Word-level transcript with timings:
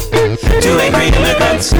Two 0.00 0.78
angry 0.78 1.08
immigrants. 1.08 1.70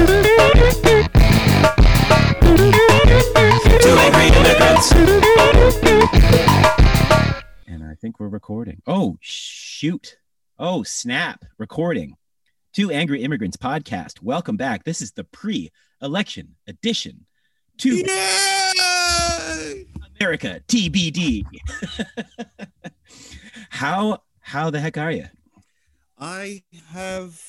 Two 3.81 3.97
angry 3.97 4.29
immigrants. 4.37 4.93
And 7.67 7.83
I 7.83 7.95
think 7.99 8.21
we're 8.21 8.29
recording. 8.29 8.83
Oh, 8.87 9.17
shoot. 9.21 10.19
Oh, 10.59 10.83
snap. 10.83 11.47
Recording. 11.57 12.17
Two 12.75 12.91
Angry 12.91 13.23
Immigrants 13.23 13.57
podcast. 13.57 14.21
Welcome 14.23 14.59
back. 14.59 14.85
This 14.85 15.01
is 15.01 15.13
the 15.13 15.25
pre 15.25 15.73
election 16.03 16.57
edition 16.69 17.25
to 17.79 17.97
Yay! 17.97 19.87
America 20.21 20.61
TBD. 20.69 21.45
how 23.71 24.23
how 24.41 24.69
the 24.69 24.79
heck 24.79 24.99
are 24.99 25.11
you? 25.11 25.25
I 26.19 26.63
have 26.89 27.41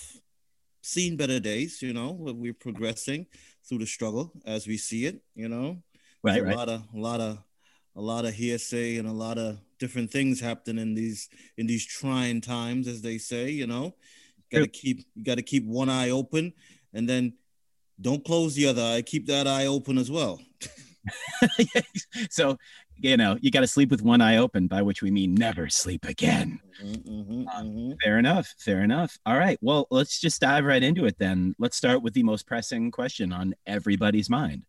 seen 0.81 1.15
better 1.15 1.39
days, 1.39 1.81
you 1.81 1.93
know, 1.93 2.11
we're 2.19 2.53
progressing 2.53 3.27
through 3.67 3.79
the 3.79 3.85
struggle 3.85 4.31
as 4.45 4.67
we 4.67 4.77
see 4.77 5.05
it, 5.05 5.21
you 5.35 5.47
know. 5.47 5.81
Right, 6.23 6.43
right. 6.43 6.53
a 6.53 6.57
lot 6.57 6.69
of 6.69 6.83
a 6.93 6.97
lot 6.99 7.21
of 7.21 7.39
a 7.95 8.01
lot 8.01 8.25
of 8.25 8.33
hearsay 8.33 8.97
and 8.97 9.07
a 9.07 9.13
lot 9.13 9.37
of 9.37 9.59
different 9.79 10.11
things 10.11 10.39
happening 10.39 10.81
in 10.81 10.93
these 10.93 11.29
in 11.57 11.67
these 11.67 11.85
trying 11.85 12.41
times, 12.41 12.87
as 12.87 13.01
they 13.01 13.17
say, 13.17 13.49
you 13.49 13.67
know. 13.67 13.95
Gotta 14.51 14.65
True. 14.65 14.71
keep 14.71 15.05
you 15.15 15.23
gotta 15.23 15.41
keep 15.41 15.65
one 15.65 15.89
eye 15.89 16.09
open 16.09 16.53
and 16.93 17.07
then 17.07 17.33
don't 17.99 18.25
close 18.25 18.55
the 18.55 18.67
other 18.67 18.81
eye, 18.81 19.01
keep 19.01 19.27
that 19.27 19.47
eye 19.47 19.67
open 19.67 19.97
as 19.97 20.09
well. 20.09 20.41
so, 22.29 22.57
you 23.01 23.17
know, 23.17 23.37
you 23.41 23.51
got 23.51 23.61
to 23.61 23.67
sleep 23.67 23.89
with 23.91 24.01
one 24.01 24.21
eye 24.21 24.37
open, 24.37 24.67
by 24.67 24.81
which 24.81 25.01
we 25.01 25.11
mean 25.11 25.33
never 25.35 25.69
sleep 25.69 26.05
again. 26.05 26.59
Mhm, 26.81 27.03
mhm, 27.05 27.45
mhm. 27.45 27.95
Fair 28.03 28.17
enough. 28.19 28.53
Fair 28.59 28.83
enough. 28.83 29.17
All 29.25 29.37
right. 29.37 29.57
Well, 29.61 29.87
let's 29.91 30.19
just 30.19 30.41
dive 30.41 30.65
right 30.65 30.81
into 30.81 31.05
it 31.05 31.17
then. 31.19 31.55
Let's 31.59 31.77
start 31.77 32.01
with 32.01 32.13
the 32.13 32.23
most 32.23 32.47
pressing 32.47 32.91
question 32.91 33.33
on 33.33 33.53
everybody's 33.65 34.29
mind. 34.29 34.65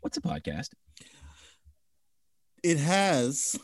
What's 0.00 0.16
a 0.16 0.20
podcast? 0.22 0.70
It 2.62 2.78
has 2.78 3.58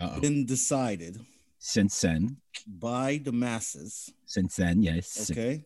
Uh-oh. 0.00 0.20
been 0.20 0.44
decided 0.46 1.18
Since 1.58 2.00
then, 2.00 2.38
by 2.66 3.20
the 3.22 3.32
masses 3.32 4.12
since 4.24 4.56
then, 4.56 4.82
yes. 4.82 5.30
Okay. 5.30 5.64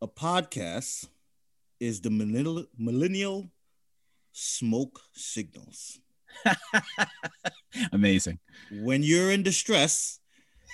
A 0.00 0.08
podcast 0.08 1.08
is 1.80 2.00
the 2.00 2.10
millennial, 2.10 2.66
millennial 2.76 3.50
smoke 4.32 5.00
signals. 5.12 6.00
Amazing. 7.92 8.38
When 8.70 9.02
you're 9.02 9.30
in 9.30 9.42
distress, 9.42 10.20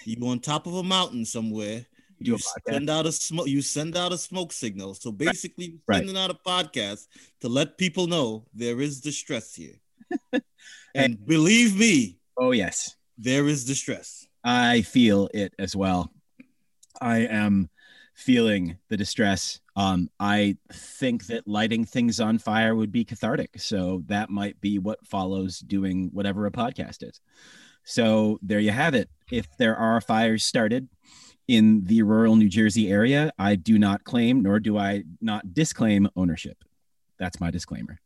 you're 0.04 0.28
on 0.28 0.40
top 0.40 0.66
of 0.66 0.74
a 0.74 0.82
mountain 0.82 1.24
somewhere, 1.24 1.86
You 2.18 2.34
you 2.34 2.38
send 2.68 2.88
out 2.90 3.06
a 3.06 3.12
smoke, 3.12 3.48
you 3.48 3.60
send 3.62 3.96
out 3.96 4.12
a 4.12 4.18
smoke 4.18 4.52
signal. 4.52 4.94
So 4.94 5.10
basically, 5.12 5.66
you're 5.66 5.80
Right. 5.86 5.98
sending 5.98 6.16
out 6.16 6.30
a 6.30 6.38
podcast 6.46 7.06
to 7.40 7.48
let 7.48 7.76
people 7.78 8.06
know 8.06 8.46
there 8.54 8.80
is 8.80 9.00
distress 9.00 9.54
here. 9.54 9.76
and 10.94 11.18
believe 11.26 11.76
me, 11.76 12.18
Oh, 12.38 12.52
yes. 12.52 12.96
there 13.18 13.46
is 13.48 13.64
distress. 13.64 14.26
I 14.44 14.82
feel 14.82 15.28
it 15.34 15.52
as 15.58 15.74
well. 15.76 16.12
I 17.00 17.26
am 17.26 17.68
feeling 18.14 18.76
the 18.88 18.96
distress. 18.96 19.60
Um, 19.76 20.08
I 20.20 20.56
think 20.72 21.26
that 21.26 21.46
lighting 21.48 21.84
things 21.84 22.20
on 22.20 22.38
fire 22.38 22.74
would 22.74 22.92
be 22.92 23.04
cathartic. 23.04 23.58
So 23.58 24.02
that 24.06 24.30
might 24.30 24.60
be 24.60 24.78
what 24.78 25.04
follows 25.06 25.58
doing 25.58 26.10
whatever 26.12 26.46
a 26.46 26.50
podcast 26.50 27.06
is. 27.06 27.20
So 27.84 28.38
there 28.40 28.60
you 28.60 28.70
have 28.70 28.94
it. 28.94 29.10
If 29.30 29.46
there 29.58 29.76
are 29.76 30.00
fires 30.00 30.44
started 30.44 30.88
in 31.48 31.84
the 31.84 32.02
rural 32.02 32.36
New 32.36 32.48
Jersey 32.48 32.90
area, 32.90 33.32
I 33.38 33.56
do 33.56 33.78
not 33.78 34.04
claim, 34.04 34.42
nor 34.42 34.60
do 34.60 34.78
I 34.78 35.02
not 35.20 35.52
disclaim 35.52 36.08
ownership. 36.16 36.56
That's 37.18 37.40
my 37.40 37.50
disclaimer. 37.50 38.00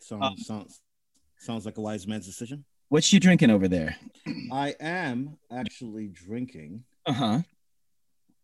Sounds, 0.00 0.22
Um, 0.24 0.36
sounds, 0.38 0.80
sounds 1.38 1.64
like 1.64 1.78
a 1.78 1.80
wise 1.80 2.06
man's 2.06 2.26
decision. 2.26 2.64
What's 2.88 3.12
you 3.12 3.18
drinking 3.20 3.50
over 3.50 3.68
there? 3.68 3.96
I 4.52 4.74
am 4.80 5.38
actually 5.50 6.08
drinking 6.08 6.84
Uh 7.06 7.12
huh. 7.12 7.38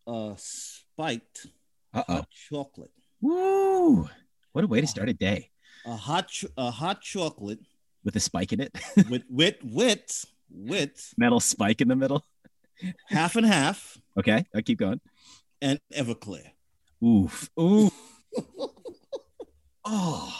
A 0.07 0.33
spiked 0.37 1.47
Uh 1.93 2.03
oh. 2.07 2.13
hot 2.15 2.29
chocolate. 2.49 2.91
Woo! 3.21 4.09
What 4.51 4.63
a 4.63 4.67
way 4.67 4.81
to 4.81 4.87
start 4.87 5.09
a 5.09 5.13
day 5.13 5.49
A 5.85 5.95
hot 5.95 6.27
ch- 6.27 6.45
a 6.57 6.71
hot 6.71 7.01
chocolate 7.01 7.59
with 8.03 8.15
a 8.15 8.19
spike 8.19 8.51
in 8.53 8.59
it. 8.59 8.71
with 9.09 9.23
with 9.29 9.55
with 9.63 10.25
with 10.49 11.13
metal 11.17 11.39
spike 11.39 11.81
in 11.81 11.87
the 11.87 11.95
middle. 11.95 12.23
half 13.07 13.35
and 13.35 13.45
half 13.45 13.97
Okay, 14.19 14.45
I 14.53 14.61
keep 14.61 14.77
going. 14.79 14.99
and 15.61 15.79
Everclear. 15.93 16.51
Oof, 17.03 17.49
ooh. 17.59 17.91
Oh, 19.85 20.33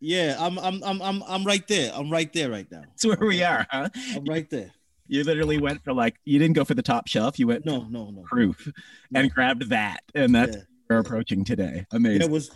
Yeah, 0.00 0.36
I'm 0.38 0.58
I'm 0.58 0.82
I'm 0.82 1.00
I'm 1.02 1.22
I'm 1.26 1.44
right 1.44 1.66
there. 1.68 1.92
I'm 1.94 2.10
right 2.10 2.32
there 2.32 2.50
right 2.50 2.66
now. 2.70 2.82
that's 2.88 3.04
where 3.06 3.18
we 3.20 3.42
are, 3.42 3.66
huh? 3.70 3.88
I'm 4.16 4.24
right 4.24 4.48
there. 4.50 4.72
You 5.10 5.24
literally 5.24 5.58
went 5.58 5.82
for 5.82 5.92
like 5.92 6.16
you 6.24 6.38
didn't 6.38 6.54
go 6.54 6.64
for 6.64 6.74
the 6.74 6.82
top 6.82 7.08
shelf. 7.08 7.38
You 7.38 7.48
went 7.48 7.66
No, 7.66 7.86
no, 7.90 8.10
no. 8.10 8.22
proof 8.22 8.70
No. 9.10 9.20
and 9.20 9.30
grabbed 9.32 9.68
that, 9.70 10.00
and 10.14 10.34
that's 10.34 10.56
Yeah. 10.56 10.62
we're 10.88 10.98
approaching 10.98 11.44
today. 11.44 11.84
There 11.90 12.22
It 12.22 12.30
was 12.30 12.50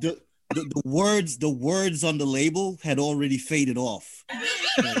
the, 0.00 0.20
the 0.54 0.62
the 0.74 0.82
words 0.84 1.38
the 1.38 1.48
words 1.48 2.02
on 2.02 2.18
the 2.18 2.26
label 2.26 2.78
had 2.82 2.98
already 2.98 3.38
faded 3.38 3.78
off. 3.78 4.24
So, 4.76 4.92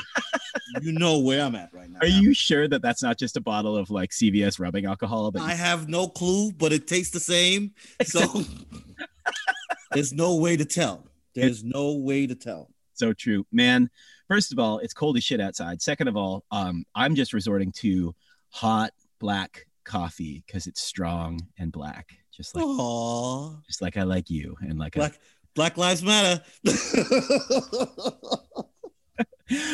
you 0.82 0.92
know 0.92 1.18
where 1.18 1.42
I'm 1.44 1.56
at 1.56 1.74
right 1.74 1.90
now. 1.90 1.98
Are 2.00 2.06
you 2.06 2.32
sure 2.32 2.68
that 2.68 2.80
that's 2.82 3.02
not 3.02 3.18
just 3.18 3.36
a 3.36 3.40
bottle 3.40 3.76
of 3.76 3.90
like 3.90 4.10
CVS 4.10 4.60
rubbing 4.60 4.86
alcohol? 4.86 5.32
That 5.32 5.42
I 5.42 5.54
have 5.54 5.88
no 5.88 6.06
clue, 6.06 6.52
but 6.52 6.72
it 6.72 6.86
tastes 6.86 7.12
the 7.12 7.18
same. 7.20 7.72
So 8.04 8.20
there's 9.92 10.12
no 10.12 10.36
way 10.36 10.56
to 10.56 10.64
tell. 10.64 11.06
There's 11.34 11.64
no 11.64 11.94
way 11.94 12.26
to 12.26 12.34
tell. 12.34 12.70
so 12.94 13.12
true, 13.12 13.46
man. 13.50 13.90
First 14.30 14.52
of 14.52 14.60
all, 14.60 14.78
it's 14.78 14.94
cold 14.94 15.16
as 15.16 15.24
shit 15.24 15.40
outside. 15.40 15.82
Second 15.82 16.06
of 16.06 16.16
all, 16.16 16.44
um, 16.52 16.84
I'm 16.94 17.16
just 17.16 17.32
resorting 17.32 17.72
to 17.78 18.14
hot 18.50 18.92
black 19.18 19.66
coffee 19.82 20.44
because 20.46 20.68
it's 20.68 20.80
strong 20.80 21.40
and 21.58 21.72
black, 21.72 22.10
just 22.32 22.54
like 22.54 22.64
Aww. 22.64 23.60
just 23.66 23.82
like 23.82 23.96
I 23.96 24.04
like 24.04 24.30
you, 24.30 24.56
and 24.60 24.78
like 24.78 24.96
I 24.96 25.00
Black 25.00 25.18
Black 25.56 25.76
Lives 25.76 26.04
Matter. 26.04 26.44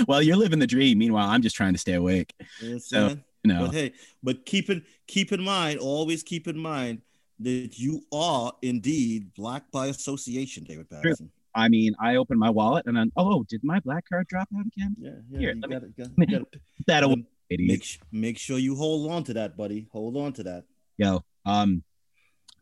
well, 0.09 0.23
you're 0.23 0.37
living 0.37 0.59
the 0.59 0.67
dream. 0.67 0.97
Meanwhile, 0.97 1.29
I'm 1.29 1.43
just 1.43 1.55
trying 1.55 1.75
to 1.75 1.79
stay 1.79 1.93
awake. 1.93 2.33
Yes, 2.63 2.89
So, 2.89 3.09
man. 3.09 3.25
You 3.45 3.53
know, 3.53 3.67
But 3.67 3.75
hey, 3.75 3.93
but 4.23 4.47
keep 4.47 4.71
in 4.71 4.83
keep 5.07 5.33
in 5.33 5.43
mind, 5.43 5.81
always 5.81 6.23
keep 6.23 6.49
in 6.49 6.57
mind 6.57 7.03
that 7.41 7.79
you 7.79 8.07
are 8.11 8.55
indeed 8.63 9.35
black 9.35 9.71
by 9.71 9.89
association, 9.89 10.65
David 10.65 10.89
Patterson. 10.89 11.31
I 11.57 11.69
mean, 11.69 11.95
I 11.99 12.17
open 12.17 12.39
my 12.39 12.51
wallet 12.51 12.85
and 12.87 12.97
then, 12.97 13.11
oh, 13.17 13.43
did 13.49 13.63
my 13.65 13.81
black 13.81 14.09
card 14.09 14.27
drop 14.29 14.49
out 14.57 14.67
again? 14.67 14.95
Yeah, 15.01 15.11
yeah. 15.31 15.39
Here, 15.39 15.55
let 15.61 15.71
me- 15.71 15.75
gotta, 15.75 15.89
gotta, 15.97 16.27
gotta 16.27 16.47
that 16.87 17.03
away, 17.03 17.25
make 17.51 17.99
make 18.13 18.39
sure 18.39 18.59
you 18.59 18.77
hold 18.77 19.11
on 19.11 19.25
to 19.25 19.35
that, 19.35 19.57
buddy. 19.57 19.89
Hold 19.91 20.17
on 20.17 20.33
to 20.35 20.43
that. 20.45 20.65
Yo, 20.99 21.25
um, 21.47 21.83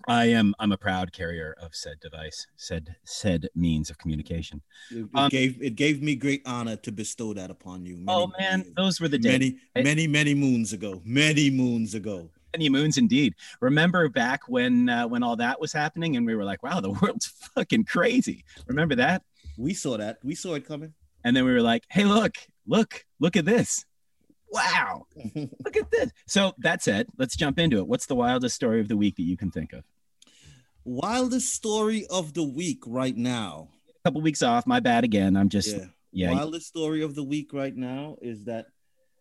I 0.07 0.27
am 0.27 0.55
I'm 0.59 0.71
a 0.73 0.77
proud 0.77 1.13
carrier 1.13 1.57
of 1.61 1.75
said 1.75 1.99
device, 2.01 2.47
said 2.57 2.95
said 3.05 3.49
means 3.55 3.91
of 3.91 3.99
communication. 3.99 4.61
It, 4.91 5.09
Um, 5.15 5.29
gave 5.29 5.61
it 5.63 5.77
gave 5.77 6.03
me 6.03 6.15
great 6.15 6.43
honor 6.47 6.77
to 6.77 6.93
bestow 6.93 7.33
that 7.35 7.51
upon 7.51 7.87
you. 7.87 7.97
many, 7.97 8.07
oh 8.09 8.27
man, 8.39 8.61
many, 8.61 8.73
those 8.77 9.01
were 9.01 9.09
the 9.09 9.19
days. 9.19 9.55
many, 9.75 9.85
many, 9.85 10.07
many 10.07 10.35
moons 10.35 10.73
ago. 10.73 11.01
Many 11.05 11.51
moons 11.51 11.95
ago. 11.95 12.31
Many 12.55 12.69
moons 12.69 12.99
indeed. 12.99 13.35
Remember 13.61 14.09
back 14.09 14.49
when 14.49 14.89
uh, 14.89 15.09
when 15.09 15.25
all 15.25 15.35
that 15.37 15.61
was 15.61 15.73
happening 15.73 16.17
and 16.17 16.25
we 16.25 16.37
were 16.37 16.45
like, 16.45 16.63
wow, 16.63 16.79
the 16.79 16.91
world's 17.03 17.27
fucking 17.57 17.83
crazy. 17.85 18.45
Remember 18.69 18.95
that? 18.95 19.25
We 19.59 19.75
saw 19.75 19.97
that. 19.97 20.19
We 20.23 20.37
saw 20.37 20.55
it 20.55 20.65
coming. 20.65 20.95
And 21.25 21.37
then 21.37 21.45
we 21.45 21.53
were 21.53 21.63
like, 21.63 21.83
hey, 21.89 22.05
look, 22.05 22.37
look, 22.65 23.05
look 23.19 23.37
at 23.37 23.45
this. 23.45 23.85
Wow, 24.53 25.07
look 25.65 25.77
at 25.77 25.91
this. 25.91 26.13
So 26.29 26.53
that 26.59 26.81
said, 26.81 27.09
let's 27.19 27.35
jump 27.35 27.59
into 27.59 27.79
it. 27.79 27.89
What's 27.89 28.07
the 28.07 28.15
wildest 28.15 28.55
story 28.55 28.79
of 28.79 28.87
the 28.87 28.97
week 28.97 29.17
that 29.17 29.23
you 29.25 29.37
can 29.37 29.51
think 29.51 29.73
of? 29.73 29.83
Wildest 30.85 31.53
story 31.53 32.07
of 32.07 32.35
the 32.35 32.45
week 32.45 32.85
right 32.87 33.17
now. 33.17 33.71
A 33.89 34.09
couple 34.09 34.21
weeks 34.21 34.45
off, 34.45 34.65
my 34.65 34.79
bad 34.79 35.03
again. 35.03 35.37
I'm 35.37 35.49
just 35.49 35.77
Yeah. 35.77 35.87
yeah. 36.13 36.33
Wildest 36.33 36.69
story 36.69 37.03
of 37.03 37.17
the 37.17 37.25
week 37.25 37.53
right 37.53 37.75
now 37.75 38.17
is 38.23 38.45
that 38.45 38.67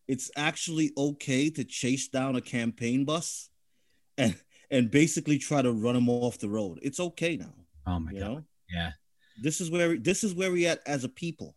it's 0.07 0.29
actually 0.35 0.91
okay 0.97 1.49
to 1.49 1.63
chase 1.63 2.07
down 2.07 2.35
a 2.35 2.41
campaign 2.41 3.05
bus 3.05 3.49
and 4.17 4.35
and 4.71 4.89
basically 4.91 5.37
try 5.37 5.61
to 5.61 5.71
run 5.71 5.95
them 5.95 6.09
off 6.09 6.39
the 6.39 6.49
road. 6.49 6.79
It's 6.81 6.99
okay 6.99 7.37
now. 7.37 7.53
oh 7.87 7.99
my 7.99 8.11
god. 8.11 8.19
know, 8.19 8.43
Yeah. 8.69 8.91
this 9.41 9.61
is 9.61 9.69
where 9.71 9.97
this 9.97 10.23
is 10.23 10.33
where 10.33 10.51
we 10.51 10.67
at 10.67 10.79
as 10.85 11.03
a 11.03 11.09
people. 11.09 11.55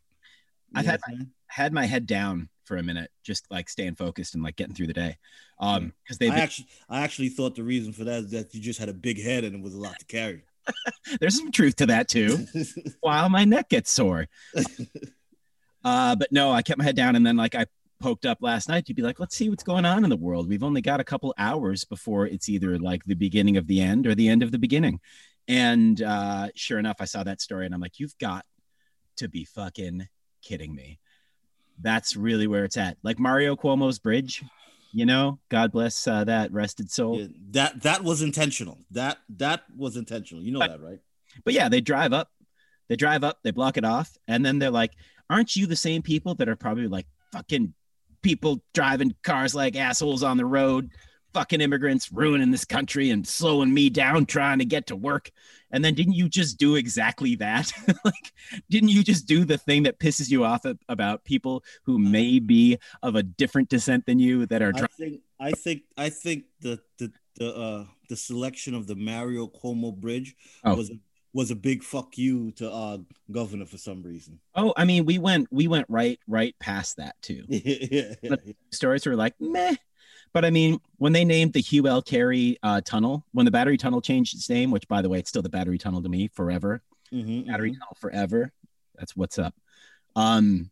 You 0.70 0.81
I've 0.81 0.87
had 0.87 1.00
what 1.06 1.26
had 1.48 1.72
my 1.72 1.87
head 1.87 2.06
down 2.06 2.48
for 2.64 2.76
a 2.76 2.82
minute, 2.82 3.10
just 3.22 3.46
like 3.50 3.69
staying 3.69 3.94
focused 3.94 4.34
and 4.34 4.43
like 4.43 4.56
getting 4.56 4.75
through 4.75 4.88
the 4.88 4.93
day. 4.93 5.16
Um, 5.60 5.93
because 6.02 6.19
they've 6.19 6.31
been, 6.32 6.40
actually 6.40 6.66
I 6.88 7.00
actually 7.00 7.28
thought 7.31 7.54
the 7.54 7.62
reason 7.62 7.93
for 7.93 8.04
that 8.04 8.25
is 8.25 8.31
that 8.32 8.54
you 8.54 8.60
just 8.60 8.78
had 8.81 8.88
a 8.88 8.94
big 8.94 9.22
head 9.22 9.44
and 9.44 9.54
it 9.54 9.62
was 9.62 9.75
a 9.75 9.78
lot 9.78 9.98
to 9.98 10.04
carry. 10.06 10.43
there's 11.20 11.38
some 11.38 11.52
truth 11.52 11.76
to 11.76 11.87
that 11.87 12.08
too. 12.08 12.46
While 13.00 13.28
my 13.28 13.44
neck 13.44 13.69
gets 13.69 13.90
sore. 13.90 14.26
Uh, 15.84 16.16
but 16.16 16.32
no, 16.32 16.50
I 16.50 16.62
kept 16.62 16.78
my 16.78 16.84
head 16.84 16.96
down 16.96 17.14
and 17.14 17.25
then 17.25 17.37
like 17.37 17.54
I 17.54 17.66
poked 18.00 18.26
up 18.26 18.38
last 18.40 18.69
night, 18.69 18.88
you'd 18.88 18.96
be 18.96 19.02
like, 19.02 19.20
let's 19.20 19.37
see 19.37 19.48
what's 19.48 19.62
going 19.64 19.84
on 19.84 20.04
in 20.04 20.10
the 20.10 20.16
world. 20.16 20.48
We've 20.48 20.62
only 20.62 20.81
got 20.81 21.00
a 21.00 21.04
couple 21.04 21.34
hours 21.38 21.84
before 21.84 22.26
it's 22.26 22.48
either 22.48 22.78
like 22.78 23.04
the 23.04 23.14
beginning 23.14 23.56
of 23.56 23.66
the 23.66 23.81
end 23.81 24.06
or 24.06 24.14
the 24.14 24.28
end 24.28 24.43
of 24.43 24.52
the 24.52 24.58
beginning. 24.58 25.00
And 25.48 26.00
uh, 26.02 26.48
sure 26.54 26.78
enough, 26.78 26.96
I 27.00 27.04
saw 27.04 27.22
that 27.25 27.40
story 27.40 27.66
and 27.66 27.75
I'm 27.75 27.81
like, 27.81 27.98
you've 27.98 28.16
got 28.19 28.44
to 29.16 29.28
be 29.28 29.44
fucking 29.44 30.08
kidding 30.43 30.75
me. 30.75 30.98
That's 31.81 32.16
really 32.16 32.46
where 32.46 32.64
it's 32.64 32.76
at. 32.76 32.96
Like 33.02 33.19
Mario 33.19 33.54
Cuomo's 33.56 33.98
bridge, 33.98 34.43
you 34.93 35.04
know, 35.06 35.38
God 35.50 35.72
bless 35.72 36.06
uh, 36.06 36.25
that 36.25 36.52
rested 36.52 36.90
soul. 36.90 37.20
Yeah, 37.20 37.26
that 37.50 37.82
that 37.82 38.02
was 38.02 38.22
intentional. 38.22 38.78
That 38.93 39.19
that 39.37 39.64
was 39.76 39.96
intentional. 39.96 40.43
You 40.43 40.52
know 40.52 40.58
But- 40.60 40.70
that, 40.70 40.81
right? 40.81 40.98
But 41.44 41.52
yeah, 41.52 41.69
they 41.69 41.82
drive 41.82 42.14
up, 42.14 42.31
they 42.88 42.96
drive 42.96 43.22
up, 43.22 43.40
they 43.44 43.50
block 43.50 43.76
it 43.76 43.84
off, 43.84 44.16
and 44.26 44.44
then 44.44 44.58
they're 44.58 44.70
like, 44.70 44.93
"Aren't 45.28 45.54
you 45.54 45.66
the 45.66 45.76
same 45.76 46.00
people 46.00 46.34
that 46.37 46.48
are 46.48 46.56
probably 46.56 46.87
like 46.88 47.06
fucking 47.31 47.75
people 48.26 48.61
driving 48.75 49.14
cars 49.23 49.55
like 49.55 49.76
assholes 49.76 50.23
on 50.25 50.37
the 50.37 50.44
road, 50.44 50.90
fucking 51.32 51.61
immigrants 51.61 52.11
ruining 52.11 52.50
this 52.50 52.64
country 52.64 53.11
and 53.11 53.26
slowing 53.26 53.73
me 53.73 53.88
down 53.88 54.26
trying 54.26 54.58
to 54.58 54.64
get 54.64 54.88
to 54.88 54.96
work?" 54.96 55.31
And 55.70 55.84
then 55.84 55.94
didn't 55.94 56.14
you 56.14 56.28
just 56.28 56.58
do 56.58 56.75
exactly 56.76 57.37
that? 57.37 57.73
like, 58.05 58.32
didn't 58.70 58.88
you 58.90 59.02
just 59.05 59.26
do 59.26 59.44
the 59.44 59.58
thing 59.58 59.84
that 59.84 59.99
pisses 59.99 60.31
you 60.31 60.44
off 60.44 60.64
about 60.88 61.25
people 61.25 61.62
who 61.84 61.99
may 61.99 62.38
be 62.40 62.78
of 63.02 63.14
a 63.14 63.23
different 63.23 63.69
descent 63.69 64.06
than 64.06 64.19
you 64.19 64.46
that 64.46 64.62
are 64.62 64.72
I 64.76 64.87
think 64.99 65.20
I 65.38 65.52
think 65.52 65.82
I 65.96 66.08
think 66.11 66.44
the 66.61 66.81
the 66.99 67.12
the 67.37 67.55
uh 67.55 67.84
the 68.08 68.17
selection 68.17 68.75
of 68.75 68.87
the 68.87 68.94
Mario 68.96 69.46
Cuomo 69.46 69.94
Bridge 69.94 70.34
Oh. 70.64 70.75
was 70.75 70.90
was 71.36 71.50
a 71.50 71.54
big 71.54 71.82
fuck 71.82 72.16
you 72.16 72.50
to 72.52 72.72
uh 72.72 72.96
governor 73.30 73.66
for 73.66 73.76
some 73.76 74.02
reason. 74.02 74.40
Oh, 74.54 74.72
I 74.74 74.86
mean, 74.86 75.04
we 75.04 75.18
went 75.18 75.48
we 75.52 75.68
went 75.68 75.84
right 75.90 76.18
right 76.26 76.56
past 76.58 76.96
that 76.96 77.14
too. 77.20 77.44
yeah, 77.48 78.14
yeah, 78.22 78.36
stories 78.72 79.04
were 79.04 79.14
like 79.14 79.34
meh. 79.38 79.76
But 80.32 80.46
I 80.46 80.50
mean, 80.50 80.80
when 80.96 81.12
they 81.12 81.26
named 81.26 81.52
the 81.52 81.60
Hugh 81.60 81.88
L. 81.88 82.00
Carey 82.00 82.56
uh, 82.62 82.80
tunnel, 82.80 83.24
when 83.32 83.44
the 83.44 83.50
Battery 83.50 83.76
Tunnel 83.76 84.00
changed 84.00 84.34
its 84.34 84.48
name, 84.48 84.70
which 84.70 84.88
by 84.88 85.02
the 85.02 85.10
way, 85.10 85.18
it's 85.18 85.28
still 85.28 85.42
the 85.42 85.50
Battery 85.50 85.76
Tunnel 85.78 86.02
to 86.02 86.08
me 86.08 86.28
forever. 86.28 86.82
Mhm, 87.12 87.46
Battery 87.46 87.70
mhm. 87.70 87.74
Tunnel 87.74 87.96
forever. 88.00 88.52
That's 88.98 89.14
what's 89.14 89.38
up. 89.38 89.54
Um, 90.14 90.70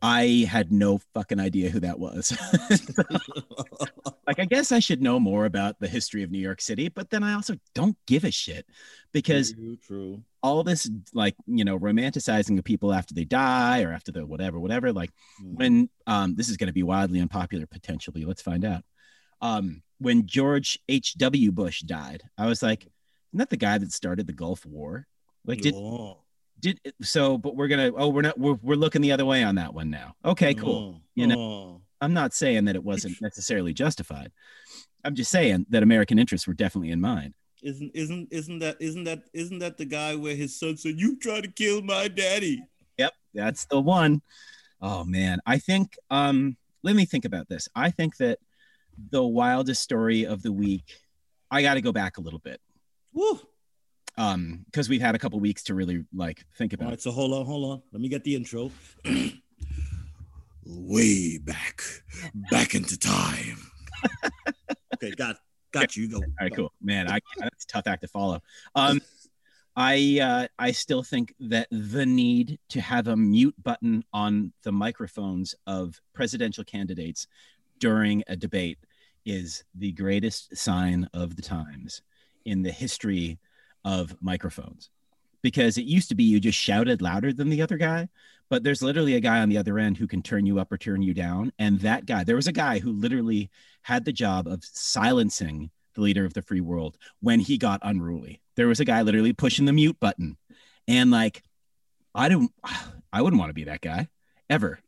I 0.00 0.46
had 0.48 0.70
no 0.72 0.98
fucking 1.14 1.40
idea 1.40 1.70
who 1.70 1.80
that 1.80 1.98
was. 1.98 2.32
like, 4.26 4.38
I 4.38 4.44
guess 4.44 4.70
I 4.72 4.78
should 4.78 5.02
know 5.02 5.18
more 5.18 5.44
about 5.44 5.80
the 5.80 5.88
history 5.88 6.22
of 6.22 6.30
New 6.30 6.38
York 6.38 6.60
City, 6.60 6.88
but 6.88 7.10
then 7.10 7.22
I 7.22 7.34
also 7.34 7.56
don't 7.74 7.96
give 8.06 8.24
a 8.24 8.30
shit 8.30 8.66
because 9.12 9.52
true, 9.52 9.76
true. 9.76 10.22
all 10.42 10.62
this, 10.62 10.88
like, 11.12 11.34
you 11.46 11.64
know, 11.64 11.78
romanticizing 11.78 12.58
of 12.58 12.64
people 12.64 12.92
after 12.92 13.14
they 13.14 13.24
die 13.24 13.82
or 13.82 13.92
after 13.92 14.12
the 14.12 14.24
whatever, 14.24 14.60
whatever, 14.60 14.92
like 14.92 15.10
Mhm. 15.42 15.54
when 15.56 15.90
um, 16.06 16.34
this 16.34 16.48
is 16.48 16.56
going 16.56 16.68
to 16.68 16.72
be 16.72 16.82
wildly 16.82 17.20
unpopular 17.20 17.66
potentially 17.66 18.24
let's 18.24 18.42
find 18.42 18.64
out 18.64 18.82
um, 19.40 19.82
when 19.98 20.26
george 20.26 20.78
h.w 20.88 21.52
bush 21.52 21.80
died 21.82 22.22
i 22.36 22.46
was 22.46 22.62
like 22.62 22.82
isn't 22.82 23.38
that 23.38 23.50
the 23.50 23.56
guy 23.56 23.78
that 23.78 23.92
started 23.92 24.26
the 24.26 24.32
gulf 24.32 24.64
war 24.66 25.06
like 25.44 25.60
did 25.60 25.74
Oh, 25.76 26.18
did 26.60 26.80
so 27.02 27.38
but 27.38 27.56
we're 27.56 27.68
gonna 27.68 27.90
oh 27.96 28.08
we're 28.08 28.22
not 28.22 28.38
we're, 28.38 28.58
we're 28.62 28.76
looking 28.76 29.00
the 29.02 29.12
other 29.12 29.24
way 29.24 29.42
on 29.42 29.54
that 29.54 29.72
one 29.72 29.90
now 29.90 30.14
okay 30.24 30.54
cool 30.54 30.96
oh, 30.96 31.00
You 31.14 31.26
know, 31.26 31.38
oh. 31.38 31.80
i'm 32.00 32.12
not 32.12 32.34
saying 32.34 32.64
that 32.66 32.76
it 32.76 32.82
wasn't 32.82 33.20
necessarily 33.22 33.72
justified 33.72 34.32
i'm 35.04 35.14
just 35.14 35.30
saying 35.30 35.66
that 35.70 35.82
american 35.82 36.18
interests 36.18 36.46
were 36.46 36.54
definitely 36.54 36.90
in 36.90 37.00
mind 37.00 37.34
Isn't 37.62 37.90
isn't 37.94 38.28
isn't 38.30 38.58
that 38.60 38.76
isn't 38.80 39.04
that 39.04 39.22
isn't 39.32 39.58
that 39.58 39.78
the 39.78 39.84
guy 39.84 40.14
where 40.14 40.36
his 40.36 40.58
son 40.58 40.76
said 40.76 40.98
you 40.98 41.18
tried 41.18 41.42
to 41.42 41.50
kill 41.50 41.82
my 41.82 42.06
daddy? 42.06 42.62
Yep, 42.98 43.12
that's 43.34 43.64
the 43.66 43.80
one. 43.80 44.22
Oh 44.80 45.02
man, 45.04 45.40
I 45.44 45.58
think 45.58 45.96
um 46.10 46.56
let 46.84 46.94
me 46.94 47.04
think 47.04 47.24
about 47.24 47.48
this. 47.48 47.68
I 47.74 47.90
think 47.90 48.16
that 48.18 48.38
the 49.10 49.24
wildest 49.24 49.82
story 49.82 50.24
of 50.24 50.42
the 50.42 50.52
week 50.52 50.84
I 51.50 51.62
got 51.62 51.74
to 51.74 51.80
go 51.80 51.92
back 51.92 52.18
a 52.18 52.20
little 52.20 52.38
bit. 52.38 52.60
Woo. 53.12 53.40
Um 54.18 54.64
because 54.66 54.88
we've 54.88 55.00
had 55.00 55.14
a 55.14 55.18
couple 55.18 55.40
weeks 55.40 55.62
to 55.64 55.74
really 55.74 56.04
like 56.14 56.44
think 56.58 56.72
All 56.74 56.80
about 56.80 56.90
right, 56.90 57.00
so 57.00 57.10
hold 57.10 57.32
on, 57.32 57.46
hold 57.46 57.72
on. 57.72 57.82
Let 57.92 58.02
me 58.02 58.08
get 58.08 58.24
the 58.24 58.34
intro. 58.34 58.70
Way 60.66 61.38
back, 61.38 61.82
back 62.50 62.74
into 62.74 62.98
time. 62.98 63.58
okay, 64.94 65.12
got 65.12 65.36
got 65.72 65.96
you. 65.96 66.10
Go. 66.10 66.18
All 66.18 66.24
right, 66.40 66.54
cool. 66.54 66.72
Man, 66.82 67.10
I 67.10 67.20
that's 67.38 67.64
a 67.64 67.68
tough 67.68 67.86
act 67.86 68.02
to 68.02 68.08
follow. 68.08 68.42
Um 68.74 69.00
I 69.76 70.18
uh, 70.20 70.48
I 70.58 70.72
still 70.72 71.04
think 71.04 71.34
that 71.38 71.68
the 71.70 72.04
need 72.04 72.58
to 72.70 72.80
have 72.80 73.06
a 73.06 73.16
mute 73.16 73.54
button 73.62 74.02
on 74.12 74.52
the 74.64 74.72
microphones 74.72 75.54
of 75.68 76.00
presidential 76.12 76.64
candidates 76.64 77.28
during 77.78 78.24
a 78.26 78.34
debate 78.34 78.78
is 79.24 79.62
the 79.76 79.92
greatest 79.92 80.56
sign 80.56 81.08
of 81.14 81.36
the 81.36 81.42
times 81.42 82.02
in 82.44 82.62
the 82.62 82.72
history 82.72 83.38
of 83.84 84.16
microphones. 84.20 84.90
Because 85.42 85.78
it 85.78 85.84
used 85.84 86.08
to 86.08 86.14
be 86.14 86.24
you 86.24 86.40
just 86.40 86.58
shouted 86.58 87.00
louder 87.00 87.32
than 87.32 87.48
the 87.48 87.62
other 87.62 87.76
guy, 87.76 88.08
but 88.50 88.64
there's 88.64 88.82
literally 88.82 89.14
a 89.14 89.20
guy 89.20 89.40
on 89.40 89.48
the 89.48 89.58
other 89.58 89.78
end 89.78 89.96
who 89.96 90.08
can 90.08 90.22
turn 90.22 90.46
you 90.46 90.58
up 90.58 90.72
or 90.72 90.78
turn 90.78 91.02
you 91.02 91.14
down. 91.14 91.52
And 91.58 91.80
that 91.80 92.06
guy, 92.06 92.24
there 92.24 92.36
was 92.36 92.48
a 92.48 92.52
guy 92.52 92.80
who 92.80 92.92
literally 92.92 93.50
had 93.82 94.04
the 94.04 94.12
job 94.12 94.48
of 94.48 94.64
silencing 94.64 95.70
the 95.94 96.00
leader 96.00 96.24
of 96.24 96.34
the 96.34 96.42
free 96.42 96.60
world 96.60 96.98
when 97.20 97.40
he 97.40 97.56
got 97.56 97.80
unruly. 97.82 98.40
There 98.56 98.66
was 98.68 98.80
a 98.80 98.84
guy 98.84 99.02
literally 99.02 99.32
pushing 99.32 99.64
the 99.64 99.72
mute 99.72 99.98
button. 100.00 100.36
And 100.88 101.10
like, 101.10 101.42
I 102.14 102.28
don't, 102.28 102.50
I 103.12 103.22
wouldn't 103.22 103.38
want 103.38 103.50
to 103.50 103.54
be 103.54 103.64
that 103.64 103.80
guy 103.80 104.08
ever. 104.50 104.80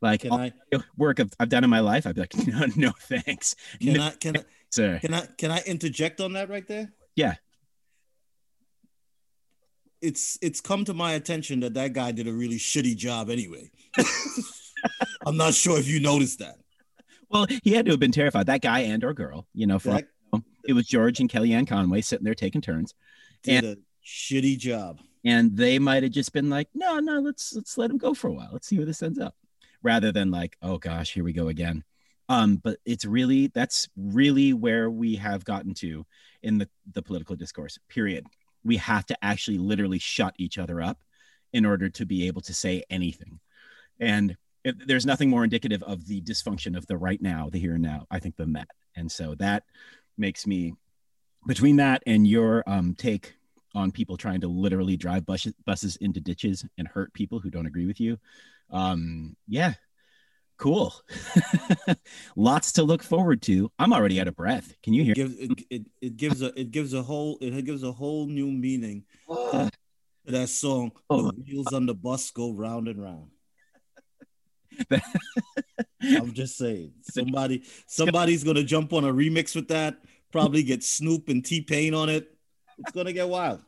Like, 0.00 0.22
Can 0.22 0.32
I 0.32 0.52
work 0.96 1.20
I've, 1.20 1.30
I've 1.38 1.48
done 1.48 1.62
in 1.62 1.70
my 1.70 1.80
life, 1.80 2.06
I'd 2.06 2.16
be 2.16 2.22
like, 2.22 2.34
no, 2.46 2.66
no 2.74 2.92
thanks. 2.98 3.54
can 3.80 3.94
No, 3.94 4.02
I 4.02 4.10
can 4.10 4.36
I 4.36 4.44
sir. 4.70 4.98
can 4.98 5.14
I 5.14 5.26
can 5.38 5.50
I 5.52 5.62
interject 5.64 6.20
on 6.20 6.32
that 6.32 6.48
right 6.48 6.66
there? 6.66 6.92
Yeah. 7.14 7.34
It's 10.02 10.36
it's 10.42 10.60
come 10.60 10.84
to 10.86 10.94
my 10.94 11.12
attention 11.12 11.60
that 11.60 11.74
that 11.74 11.92
guy 11.92 12.12
did 12.12 12.26
a 12.28 12.32
really 12.32 12.58
shitty 12.58 12.96
job 12.96 13.30
anyway. 13.30 13.70
I'm 15.26 15.36
not 15.36 15.54
sure 15.54 15.78
if 15.78 15.88
you 15.88 16.00
noticed 16.00 16.40
that. 16.40 16.56
Well, 17.30 17.46
he 17.62 17.72
had 17.72 17.86
to 17.86 17.92
have 17.92 18.00
been 18.00 18.12
terrified. 18.12 18.46
That 18.46 18.60
guy 18.60 18.80
and 18.80 19.02
or 19.04 19.14
girl, 19.14 19.46
you 19.54 19.66
know, 19.66 19.78
from 19.78 19.92
That 19.94 20.08
it 20.66 20.72
was 20.74 20.86
George 20.86 21.20
and 21.20 21.30
Kellyanne 21.30 21.66
Conway 21.66 22.00
sitting 22.00 22.24
there 22.24 22.34
taking 22.34 22.60
turns. 22.60 22.94
did 23.42 23.64
a 23.64 23.76
shitty 24.04 24.58
job. 24.58 25.00
and 25.24 25.56
they 25.56 25.78
might 25.78 26.02
have 26.02 26.12
just 26.12 26.32
been 26.32 26.50
like, 26.50 26.68
no, 26.74 26.98
no, 26.98 27.20
let's 27.20 27.52
let's 27.54 27.78
let 27.78 27.90
him 27.90 27.98
go 27.98 28.14
for 28.14 28.28
a 28.28 28.32
while. 28.32 28.50
Let's 28.52 28.66
see 28.66 28.76
where 28.76 28.86
this 28.86 29.02
ends 29.02 29.18
up, 29.18 29.34
rather 29.82 30.12
than 30.12 30.30
like, 30.30 30.56
oh 30.62 30.78
gosh, 30.78 31.12
here 31.14 31.24
we 31.24 31.32
go 31.32 31.48
again. 31.48 31.84
Um, 32.28 32.56
but 32.56 32.78
it's 32.84 33.04
really 33.04 33.48
that's 33.48 33.88
really 33.96 34.52
where 34.52 34.90
we 34.90 35.16
have 35.16 35.44
gotten 35.44 35.74
to 35.74 36.06
in 36.42 36.58
the 36.58 36.68
the 36.92 37.02
political 37.02 37.36
discourse. 37.36 37.78
Period. 37.88 38.26
We 38.64 38.76
have 38.76 39.06
to 39.06 39.24
actually 39.24 39.58
literally 39.58 39.98
shut 39.98 40.34
each 40.38 40.58
other 40.58 40.80
up 40.80 40.98
in 41.52 41.66
order 41.66 41.88
to 41.90 42.06
be 42.06 42.26
able 42.26 42.40
to 42.42 42.54
say 42.54 42.84
anything, 42.90 43.40
and 44.00 44.36
if, 44.64 44.76
there's 44.86 45.06
nothing 45.06 45.28
more 45.28 45.44
indicative 45.44 45.82
of 45.82 46.06
the 46.06 46.20
dysfunction 46.22 46.76
of 46.76 46.86
the 46.86 46.96
right 46.96 47.20
now, 47.20 47.48
the 47.50 47.58
here 47.58 47.74
and 47.74 47.82
now. 47.82 48.06
I 48.10 48.18
think 48.18 48.36
than 48.36 48.52
that, 48.54 48.68
and 48.96 49.10
so 49.10 49.34
that 49.36 49.64
makes 50.16 50.46
me 50.46 50.74
between 51.46 51.76
that 51.76 52.02
and 52.06 52.26
your 52.26 52.62
um, 52.66 52.94
take 52.94 53.34
on 53.74 53.90
people 53.90 54.16
trying 54.16 54.40
to 54.40 54.48
literally 54.48 54.96
drive 54.96 55.26
buses, 55.26 55.54
buses 55.64 55.96
into 55.96 56.20
ditches 56.20 56.64
and 56.78 56.86
hurt 56.86 57.12
people 57.14 57.40
who 57.40 57.50
don't 57.50 57.66
agree 57.66 57.86
with 57.86 58.00
you. 58.00 58.18
Um, 58.70 59.36
yeah, 59.48 59.74
cool. 60.58 60.94
Lots 62.36 62.72
to 62.72 62.82
look 62.82 63.02
forward 63.02 63.42
to. 63.42 63.70
I'm 63.78 63.92
already 63.92 64.20
out 64.20 64.28
of 64.28 64.36
breath. 64.36 64.74
Can 64.82 64.94
you 64.94 65.04
hear? 65.04 65.12
It 65.12 65.16
gives 65.16 65.38
it, 65.38 65.50
it, 65.70 65.86
it 66.00 66.16
gives 66.16 66.42
a 66.42 66.58
it 66.58 66.70
gives 66.70 66.94
a 66.94 67.02
whole 67.02 67.38
it 67.40 67.64
gives 67.64 67.82
a 67.82 67.92
whole 67.92 68.26
new 68.26 68.50
meaning 68.50 69.04
to 69.28 69.70
that 70.26 70.48
song. 70.48 70.92
Oh. 71.10 71.30
The 71.30 71.42
wheels 71.42 71.72
on 71.72 71.86
the 71.86 71.94
bus 71.94 72.30
go 72.30 72.52
round 72.52 72.88
and 72.88 73.02
round. 73.02 73.30
I'm 76.02 76.32
just 76.32 76.56
saying. 76.56 76.92
Somebody 77.02 77.64
somebody's 77.86 78.44
gonna 78.44 78.64
jump 78.64 78.92
on 78.92 79.04
a 79.04 79.12
remix 79.12 79.54
with 79.54 79.68
that. 79.68 79.98
Probably 80.30 80.62
get 80.62 80.82
Snoop 80.82 81.28
and 81.28 81.44
T 81.44 81.60
Pain 81.60 81.94
on 81.94 82.08
it. 82.08 82.28
It's 82.78 82.92
gonna 82.92 83.12
get 83.12 83.28
wild. 83.28 83.62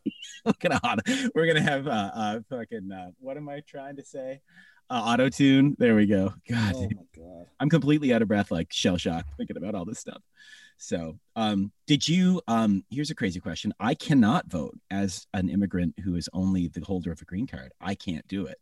We're 0.45 0.53
gonna 0.61 0.81
auto- 0.83 1.31
we're 1.35 1.47
gonna 1.47 1.61
have 1.61 1.87
uh, 1.87 2.11
uh 2.15 2.41
fucking 2.51 2.91
uh, 2.91 3.11
what 3.19 3.37
am 3.37 3.49
I 3.49 3.61
trying 3.61 3.97
to 3.97 4.05
say? 4.05 4.41
Uh, 4.91 5.03
auto 5.07 5.29
tune. 5.29 5.77
There 5.79 5.95
we 5.95 6.07
go. 6.07 6.35
God, 6.49 6.73
Oh 6.77 6.83
my 6.83 6.89
god. 7.17 7.47
I'm 7.61 7.71
completely 7.71 8.13
out 8.13 8.23
of 8.23 8.29
breath, 8.29 8.51
like 8.51 8.73
shell 8.73 8.97
shocked 8.97 9.31
thinking 9.37 9.57
about 9.57 9.75
all 9.75 9.85
this 9.85 9.99
stuff. 9.99 10.23
So, 10.77 11.19
um, 11.37 11.73
did 11.87 12.07
you? 12.07 12.43
Um, 12.49 12.85
here's 12.91 13.11
a 13.11 13.15
crazy 13.15 13.41
question. 13.41 13.73
I 13.81 13.95
cannot 13.95 14.51
vote 14.51 14.79
as 14.91 15.27
an 15.33 15.49
immigrant 15.49 15.95
who 16.05 16.17
is 16.17 16.29
only 16.33 16.69
the 16.69 16.81
holder 16.81 17.13
of 17.13 17.23
a 17.23 17.25
green 17.25 17.47
card. 17.47 17.73
I 17.81 17.95
can't 17.95 18.27
do 18.29 18.47
it. 18.47 18.59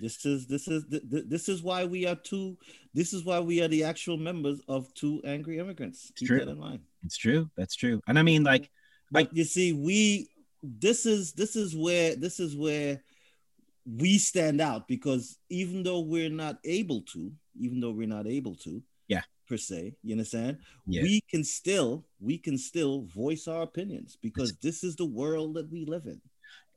This 0.00 0.24
is 0.24 0.46
this 0.46 0.68
is 0.68 0.84
th- 0.90 1.02
th- 1.10 1.24
this 1.26 1.48
is 1.48 1.62
why 1.62 1.84
we 1.84 2.06
are 2.06 2.16
two. 2.16 2.56
This 2.92 3.12
is 3.12 3.24
why 3.24 3.40
we 3.40 3.62
are 3.62 3.68
the 3.68 3.84
actual 3.84 4.16
members 4.16 4.60
of 4.68 4.92
two 4.94 5.20
angry 5.24 5.58
immigrants. 5.58 6.12
Keep 6.16 6.28
true. 6.28 6.38
that 6.38 6.48
in 6.48 6.58
mind. 6.58 6.80
It's 7.04 7.16
true. 7.16 7.50
That's 7.56 7.74
true. 7.74 8.00
And 8.06 8.18
I 8.18 8.22
mean, 8.22 8.44
like, 8.44 8.70
like 9.12 9.30
you 9.32 9.44
see, 9.44 9.72
we 9.72 10.28
this 10.62 11.06
is 11.06 11.32
this 11.32 11.56
is 11.56 11.76
where 11.76 12.16
this 12.16 12.40
is 12.40 12.56
where 12.56 13.02
we 13.86 14.18
stand 14.18 14.60
out 14.60 14.88
because 14.88 15.38
even 15.50 15.82
though 15.82 16.00
we're 16.00 16.30
not 16.30 16.58
able 16.64 17.02
to, 17.12 17.32
even 17.58 17.80
though 17.80 17.90
we're 17.92 18.06
not 18.08 18.26
able 18.26 18.54
to, 18.56 18.82
Yeah. 19.08 19.22
per 19.46 19.56
se, 19.58 19.94
you 20.02 20.12
understand? 20.14 20.58
Yeah. 20.86 21.02
We 21.02 21.20
can 21.30 21.44
still, 21.44 22.06
we 22.20 22.38
can 22.38 22.56
still 22.56 23.02
voice 23.02 23.46
our 23.46 23.62
opinions 23.62 24.16
because 24.20 24.56
this 24.62 24.82
is 24.84 24.96
the 24.96 25.04
world 25.04 25.54
that 25.54 25.70
we 25.70 25.84
live 25.84 26.06
in. 26.06 26.20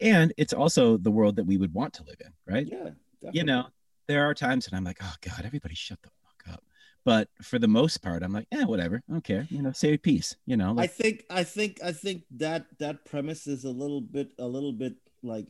and 0.01 0.33
it's 0.37 0.53
also 0.53 0.97
the 0.97 1.09
world 1.11 1.35
that 1.37 1.45
we 1.45 1.57
would 1.57 1.73
want 1.73 1.93
to 1.93 2.03
live 2.03 2.19
in, 2.21 2.31
right? 2.45 2.67
Yeah, 2.69 2.89
You 3.33 3.43
know, 3.43 3.67
there 4.07 4.23
are 4.27 4.33
times 4.33 4.69
when 4.69 4.77
I'm 4.77 4.83
like, 4.83 4.99
oh 5.01 5.13
God, 5.21 5.43
everybody 5.45 5.75
shut 5.75 5.99
the 6.03 6.09
fuck 6.23 6.53
up. 6.53 6.63
But 7.03 7.29
for 7.41 7.57
the 7.57 7.67
most 7.69 7.97
part, 8.03 8.21
I'm 8.21 8.33
like, 8.33 8.47
yeah, 8.51 8.65
whatever. 8.65 9.01
I 9.07 9.11
don't 9.13 9.23
care. 9.23 9.47
You 9.49 9.61
know, 9.61 9.71
say 9.71 9.97
piece. 9.97 10.35
You 10.45 10.57
know, 10.57 10.75
I 10.77 10.87
think 10.87 11.23
I 11.29 11.43
think 11.43 11.79
I 11.83 11.93
think 11.93 12.23
that 12.37 12.65
that 12.79 13.05
premise 13.05 13.47
is 13.47 13.63
a 13.63 13.71
little 13.71 14.01
bit 14.01 14.33
a 14.39 14.45
little 14.45 14.73
bit 14.73 14.95
like 15.23 15.47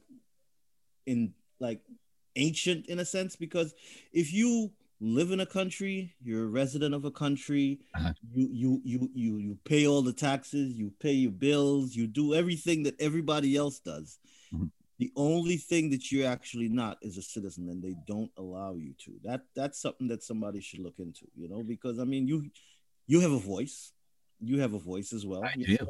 in 1.08 1.34
like 1.60 1.82
ancient 2.36 2.88
in 2.88 3.00
a 3.00 3.06
sense 3.06 3.36
because 3.36 3.74
if 4.14 4.32
you 4.34 4.72
live 5.00 5.32
in 5.32 5.40
a 5.40 5.46
country, 5.46 6.16
you're 6.24 6.44
a 6.46 6.48
resident 6.48 6.94
of 6.96 7.06
a 7.06 7.12
country, 7.12 7.80
Uh-huh. 7.96 8.14
you 8.34 8.50
you 8.52 8.82
you 8.84 9.10
you 9.14 9.38
you 9.38 9.58
pay 9.64 9.86
all 9.88 10.02
the 10.02 10.14
taxes, 10.14 10.74
you 10.78 10.92
pay 11.00 11.14
your 11.14 11.32
bills, 11.32 11.96
you 11.96 12.08
do 12.08 12.34
everything 12.34 12.84
that 12.84 13.00
everybody 13.00 13.56
else 13.56 13.80
does. 13.80 14.20
Mhm. 14.54 14.72
The 15.00 15.12
only 15.16 15.58
thing 15.58 15.92
that 15.92 16.12
you're 16.12 16.28
actually 16.28 16.70
not 16.70 16.98
is 17.04 17.18
a 17.18 17.22
citizen, 17.22 17.70
and 17.70 17.84
they 17.84 17.96
don't 18.08 18.32
allow 18.38 18.74
you 18.76 18.94
to. 19.06 19.20
That 19.24 19.42
that's 19.54 19.80
something 19.80 20.08
that 20.08 20.24
somebody 20.24 20.60
should 20.62 20.80
look 20.80 20.98
into, 21.00 21.28
you 21.36 21.48
know, 21.48 21.62
because 21.64 22.00
I 22.00 22.04
mean 22.04 22.28
you 22.28 22.50
you 23.06 23.20
have 23.20 23.32
a 23.32 23.40
voice. 23.40 23.94
You 24.40 24.60
have 24.60 24.74
a 24.74 24.80
voice 24.80 25.14
as 25.14 25.26
well. 25.26 25.44
I 25.44 25.54
you 25.58 25.78
do. 25.78 25.88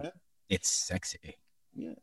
it's 0.49 0.69
sexy. 0.69 1.35
Yeah. 1.75 1.95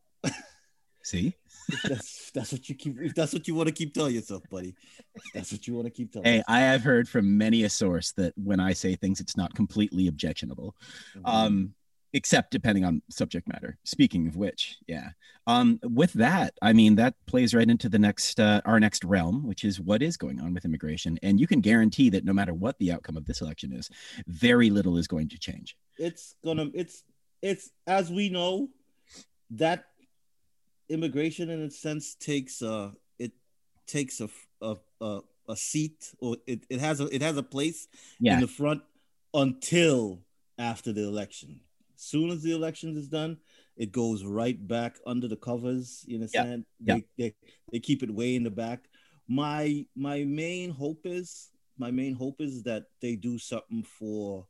See? 1.05 1.37
If 1.69 1.83
that's 1.83 2.31
that's 2.33 2.53
what 2.53 2.69
you 2.69 2.75
keep 2.75 2.99
if 3.01 3.15
that's 3.15 3.33
what 3.33 3.47
you 3.47 3.55
want 3.55 3.69
to 3.69 3.75
keep 3.75 3.95
telling 3.95 4.15
yourself, 4.15 4.43
buddy. 4.51 4.75
If 5.15 5.23
That's 5.33 5.53
what 5.53 5.67
you 5.67 5.75
want 5.75 5.87
to 5.87 5.91
keep 5.91 6.13
telling. 6.13 6.27
Hey, 6.27 6.33
yourself. 6.39 6.47
I 6.49 6.61
have 6.61 6.83
heard 6.83 7.09
from 7.09 7.39
many 7.39 7.65
a 7.65 7.71
source 7.71 8.13
that 8.13 8.33
when 8.37 8.59
I 8.59 8.73
say 8.73 8.97
things, 8.97 9.21
it's 9.21 9.37
not 9.37 9.55
completely 9.55 10.09
objectionable. 10.09 10.75
Mhm. 11.17 11.21
um 11.25 11.75
except 12.15 12.53
depending 12.53 12.85
on 12.85 13.03
subject 13.11 13.49
matter 13.49 13.77
speaking 13.85 14.29
of 14.29 14.37
which 14.37 14.77
yeah 14.87 15.09
um 15.49 15.81
with 15.83 16.13
that 16.13 16.55
i 16.63 16.73
mean 16.73 16.95
that 16.95 17.13
plays 17.27 17.53
right 17.53 17.69
into 17.69 17.89
the 17.89 17.99
next 17.99 18.39
uh, 18.39 18.61
our 18.65 18.79
next 18.79 19.03
realm 19.05 19.45
which 19.45 19.65
is 19.65 19.81
what 19.81 20.01
is 20.01 20.17
going 20.17 20.41
on 20.41 20.55
with 20.55 20.65
immigration 20.65 21.19
and 21.25 21.41
you 21.41 21.47
can 21.49 21.61
guarantee 21.61 22.09
that 22.09 22.25
no 22.25 22.33
matter 22.33 22.55
what 22.55 22.79
the 22.79 22.93
outcome 22.93 23.17
of 23.17 23.25
this 23.27 23.41
election 23.41 23.73
is 23.73 23.91
very 24.29 24.71
little 24.71 24.97
is 24.97 25.09
going 25.09 25.29
to 25.29 25.37
change 25.37 25.77
it's 25.99 26.37
gonna 26.45 26.71
it's 26.73 27.03
it's 27.43 27.71
as 27.89 28.13
we 28.13 28.29
know 28.29 28.69
that 29.51 29.87
immigration 30.89 31.51
in 31.51 31.63
a 31.63 31.71
sense 31.71 32.15
takes 32.15 32.63
uh 32.63 32.91
it 33.19 33.33
takes 33.87 34.21
a 34.21 34.29
a 34.61 34.77
a, 35.01 35.21
a 35.49 35.57
seat 35.57 36.13
or 36.19 36.37
it, 36.47 36.65
it 36.69 36.81
has 36.81 37.01
a 37.01 37.07
it 37.15 37.23
has 37.23 37.37
a 37.37 37.43
place 37.43 37.89
yeah 38.21 38.35
in 38.35 38.41
the 38.41 38.49
front 38.49 38.83
until 39.33 40.21
after 40.59 40.93
the 40.93 41.03
election. 41.03 41.61
Soon 41.97 42.31
as 42.31 42.43
the 42.43 42.53
election 42.53 42.97
is 42.97 43.09
done, 43.09 43.39
it 43.77 43.93
goes 43.93 44.25
right 44.25 44.67
back 44.69 44.99
under 45.07 45.29
the 45.29 45.37
covers. 45.37 46.05
You 46.07 46.17
understand? 46.17 46.65
Yeah. 46.81 46.97
They, 46.97 47.05
they 47.19 47.35
they 47.73 47.81
keep 47.81 48.03
it 48.03 48.15
way 48.15 48.37
in 48.37 48.45
the 48.45 48.51
back. 48.51 48.85
My 49.27 49.87
my 49.97 50.25
main 50.25 50.71
hope 50.71 51.01
is 51.05 51.51
my 51.79 51.91
main 51.91 52.15
hope 52.15 52.41
is 52.41 52.63
that 52.65 52.85
they 53.01 53.17
do 53.17 53.39
something 53.39 53.83
for 53.83 54.47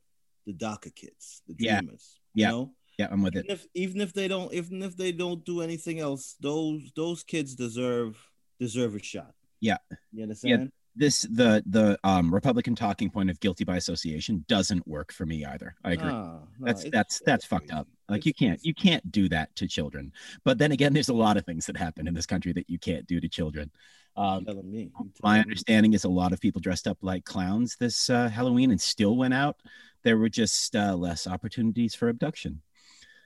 the 0.47 0.53
DACA 0.53 0.95
kids, 0.95 1.43
the 1.47 1.55
dreamers. 1.55 2.21
Yeah. 2.35 2.49
You 2.49 2.53
know? 2.53 2.73
Yeah 2.99 3.09
i'm 3.11 3.23
with 3.23 3.37
it 3.37 3.45
Even 3.45 3.55
if 3.57 3.67
even 3.75 4.01
if 4.01 4.13
they 4.13 4.29
don't 4.29 4.53
even 4.53 4.83
if 4.83 4.97
they 4.97 5.13
don't 5.13 5.45
do 5.45 5.61
anything 5.61 6.01
else, 6.01 6.37
those 6.41 6.93
those 6.95 7.23
kids 7.23 7.55
deserve 7.55 8.17
deserve 8.59 8.95
a 8.95 9.03
shot. 9.03 9.35
Yeah. 9.61 9.79
You 10.13 10.25
understand? 10.25 10.73
this 10.97 11.23
the 11.23 11.63
the 11.67 11.99
um 12.05 12.33
republican 12.33 12.75
talking 12.75 13.11
point 13.11 13.29
of 13.29 13.41
guilty 13.41 13.65
by 13.65 13.77
association 13.77 14.45
doesn't 14.47 14.87
work 14.87 15.13
for 15.13 15.27
me 15.27 15.45
either 15.45 15.75
i 15.83 15.93
agree 15.93 16.09
nah, 16.09 16.39
that's 16.61 16.89
that's 16.91 17.21
that's 17.27 17.45
fucked 17.45 17.73
up 17.73 17.89
like 18.09 18.25
you 18.25 18.33
can't 18.33 18.65
you 18.65 18.73
can't 18.73 19.11
do 19.11 19.29
that 19.29 19.55
to 19.57 19.67
children 19.67 20.13
but 20.45 20.57
then 20.57 20.71
again 20.71 20.93
there's 20.93 21.09
a 21.09 21.15
lot 21.15 21.37
of 21.37 21.45
things 21.45 21.67
that 21.67 21.77
happen 21.77 22.07
in 22.07 22.15
this 22.15 22.27
country 22.27 22.53
that 22.53 22.71
you 22.71 22.79
can't 22.79 23.07
do 23.09 23.21
to 23.21 23.29
children 23.29 23.71
um 24.17 24.45
telling 24.45 24.71
me. 24.71 24.83
you 25.01 25.11
my 25.23 25.41
understanding 25.41 25.95
is 25.95 26.05
a 26.05 26.09
lot 26.09 26.33
of 26.33 26.41
people 26.41 26.61
dressed 26.61 26.87
up 26.87 26.99
like 27.03 27.25
clowns 27.25 27.77
this 27.77 28.09
uh, 28.09 28.29
Halloween 28.29 28.71
and 28.71 28.81
still 28.81 29.17
went 29.17 29.35
out. 29.35 29.57
There 30.03 30.19
were 30.19 30.29
just 30.29 30.77
uh, 30.77 30.95
less 30.95 31.27
opportunities 31.27 31.95
for 31.95 32.09
abduction. 32.09 32.61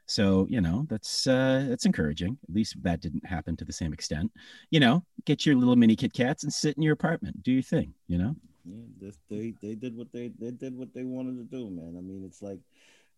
So 0.09 0.47
you 0.51 0.61
know 0.61 0.87
that's 0.89 1.27
uh, 1.27 1.67
that's 1.69 1.87
encouraging. 1.87 2.39
At 2.49 2.55
least 2.55 2.83
that 2.83 3.01
didn't 3.01 3.27
happen 3.27 3.57
to 3.59 3.65
the 3.65 3.73
same 3.73 3.93
extent. 3.93 4.33
You 4.71 4.81
know, 4.81 5.05
get 5.27 5.47
your 5.47 5.57
little 5.57 5.77
mini 5.77 5.97
Kit 5.97 6.13
Kats 6.15 6.45
and 6.45 6.53
sit 6.53 6.77
in 6.77 6.83
your 6.83 6.95
apartment, 6.95 7.43
do 7.43 7.53
your 7.53 7.63
thing. 7.63 7.95
You 8.09 8.19
know, 8.19 8.37
Yeah, 8.65 8.85
this, 9.01 9.19
they 9.31 9.55
they 9.63 9.75
did 9.75 9.97
what 9.97 10.13
they 10.13 10.29
they 10.39 10.51
did 10.51 10.77
what 10.77 10.93
they 10.95 11.05
wanted 11.05 11.37
to 11.39 11.45
do, 11.45 11.71
man. 11.71 11.95
I 11.97 12.01
mean, 12.01 12.25
it's 12.25 12.43
like 12.43 12.61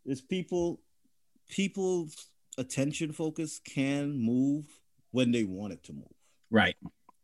there's 0.07 0.21
people 0.21 0.81
people's 1.49 2.29
attention 2.59 3.13
focus 3.13 3.61
can 3.65 4.13
move 4.19 4.67
when 5.13 5.33
they 5.33 5.45
want 5.45 5.73
it 5.73 5.83
to 5.85 5.93
move. 5.93 6.15
right, 6.51 6.77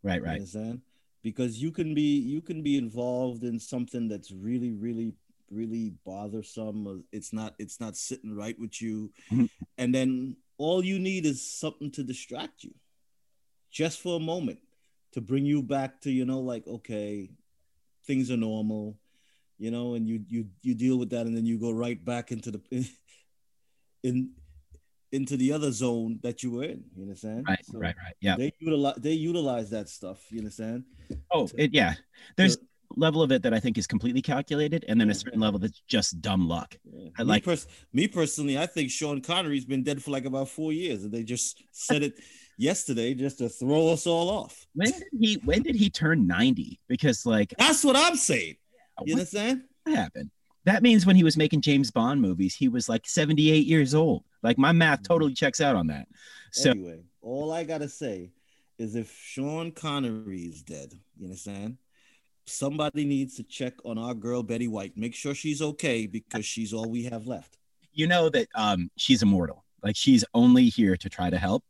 right, 0.03 0.23
You 0.23 0.25
right. 0.25 0.33
understand? 0.33 0.83
Because 1.23 1.61
you 1.61 1.71
can 1.73 1.95
be 1.95 2.19
you 2.21 2.41
can 2.41 2.63
be 2.63 2.77
involved 2.77 3.43
in 3.45 3.59
something 3.59 4.09
that's 4.09 4.31
really 4.31 4.73
really 4.73 5.15
really 5.51 5.95
bothersome. 6.05 7.05
It's 7.13 7.33
not 7.33 7.55
it's 7.59 7.81
not 7.81 7.97
sitting 7.97 8.35
right 8.35 8.59
with 8.59 8.81
you, 8.83 9.13
Mhm. 9.31 9.49
and 9.79 9.95
then 9.95 10.37
all 10.59 10.85
you 10.85 10.99
need 10.99 11.27
is 11.27 11.43
something 11.43 11.91
to 11.93 12.03
distract 12.03 12.65
you, 12.65 12.75
just 13.71 14.01
for 14.01 14.17
a 14.17 14.21
moment, 14.21 14.59
to 15.13 15.21
bring 15.21 15.45
you 15.47 15.63
back 15.63 16.01
to 16.03 16.11
you 16.11 16.25
know 16.25 16.41
like 16.41 16.67
okay, 16.67 17.31
things 18.07 18.31
are 18.31 18.37
normal, 18.37 18.99
you 19.59 19.71
know, 19.71 19.95
and 19.95 20.07
you 20.09 20.25
you 20.29 20.49
you 20.63 20.75
deal 20.75 20.99
with 20.99 21.11
that, 21.11 21.27
and 21.27 21.37
then 21.37 21.47
you 21.47 21.59
go 21.59 21.71
right 21.71 22.03
back 22.05 22.33
into 22.33 22.51
the 22.51 22.61
in 24.03 24.31
into 25.13 25.37
the 25.37 25.53
other 25.53 25.71
zone 25.71 26.19
that 26.23 26.43
you 26.43 26.51
were 26.51 26.65
in. 26.65 26.85
You 26.97 27.03
understand? 27.05 27.47
Right, 27.49 27.65
So- 27.65 27.79
right, 27.79 27.95
right. 27.97 28.15
Yeah. 28.21 28.37
they 28.37 28.53
utilize 28.59 28.97
they 28.99 29.13
utilize 29.13 29.71
that 29.71 29.89
stuff. 29.89 30.27
You 30.31 30.39
understand? 30.41 30.85
Oh, 31.31 31.47
to- 31.47 31.63
it, 31.63 31.73
yeah. 31.73 31.95
There's 32.37 32.57
to- 32.57 32.67
level 32.97 33.23
of 33.23 33.31
it 33.31 33.43
that 33.43 33.55
I 33.55 33.61
think 33.61 33.79
is 33.79 33.87
completely 33.87 34.23
calculated, 34.23 34.85
and 34.89 35.01
then 35.01 35.11
a 35.11 35.13
mm. 35.13 35.23
certain 35.23 35.41
level 35.41 35.59
that's 35.59 35.81
just 35.87 36.21
dumb 36.21 36.49
luck. 36.49 36.77
Yeah. 36.85 37.11
I 37.19 37.23
me, 37.23 37.29
like- 37.29 37.45
pers- 37.45 37.67
me 37.93 38.09
personally, 38.09 38.59
I 38.59 38.67
think 38.67 38.91
Sean 38.91 39.21
Connery's 39.21 39.65
been 39.65 39.83
dead 39.83 40.03
for 40.03 40.11
like 40.11 40.25
about 40.25 40.49
four 40.49 40.73
years, 40.73 41.05
and 41.05 41.13
they 41.13 41.23
just 41.23 41.63
said 41.73 42.03
it 42.03 42.15
yesterday 42.59 43.15
just 43.15 43.39
to 43.39 43.49
throw 43.49 43.89
us 43.89 44.07
all 44.07 44.31
off. 44.31 44.67
When 44.75 44.91
did 44.91 45.05
he? 45.19 45.35
When 45.45 45.63
did 45.63 45.77
he 45.77 45.91
turn 45.91 46.27
ninety? 46.27 46.81
Because 46.89 47.27
like, 47.27 47.55
That's 47.59 47.85
what 47.85 47.97
I'm 47.97 48.17
saying. 48.17 48.57
You 49.05 49.15
understand? 49.15 49.63
what 49.85 49.97
happened? 49.97 50.31
That 50.65 50.83
means 50.83 51.07
when 51.07 51.17
he 51.17 51.23
was 51.23 51.37
making 51.37 51.61
James 51.61 51.91
Bond 51.91 52.21
movies, 52.21 52.55
he 52.55 52.69
was 52.69 52.89
like 52.89 53.07
seventy-eight 53.07 53.67
years 53.67 53.95
old. 53.95 54.25
Like 54.43 54.59
my 54.59 54.73
math 54.73 55.01
mm-hmm. 55.01 55.13
totally 55.13 55.35
checks 55.35 55.61
out 55.61 55.77
on 55.77 55.87
that. 55.89 56.09
So 56.53 56.71
anyway, 56.71 57.03
all 57.21 57.53
I 57.53 57.65
gotta 57.65 57.89
say 57.89 58.31
is 58.79 58.95
if 58.95 59.15
Sean 59.23 59.71
Connery 59.73 60.43
is 60.43 60.63
dead, 60.63 60.93
you 61.17 61.27
understand? 61.27 61.79
Somebody 62.47 63.05
needs 63.05 63.35
to 63.37 63.43
check 63.43 63.75
on 63.85 63.99
our 63.99 64.15
girl 64.15 64.43
Betty 64.43 64.69
White. 64.69 64.97
Make 64.97 65.15
sure 65.15 65.35
she's 65.35 65.61
okay 65.61 66.07
because 66.07 66.45
she's 66.45 66.73
all 66.73 66.89
we 66.89 67.05
have 67.05 67.27
left. 67.27 67.59
you 67.93 68.07
know 68.07 68.29
that 68.29 68.49
um, 68.55 68.91
she's 68.97 69.23
immortal. 69.23 69.65
Like 69.83 69.97
she's 69.97 70.25
only 70.35 70.69
here 70.69 70.97
to 70.97 71.09
try 71.09 71.29
to 71.31 71.39
help, 71.39 71.65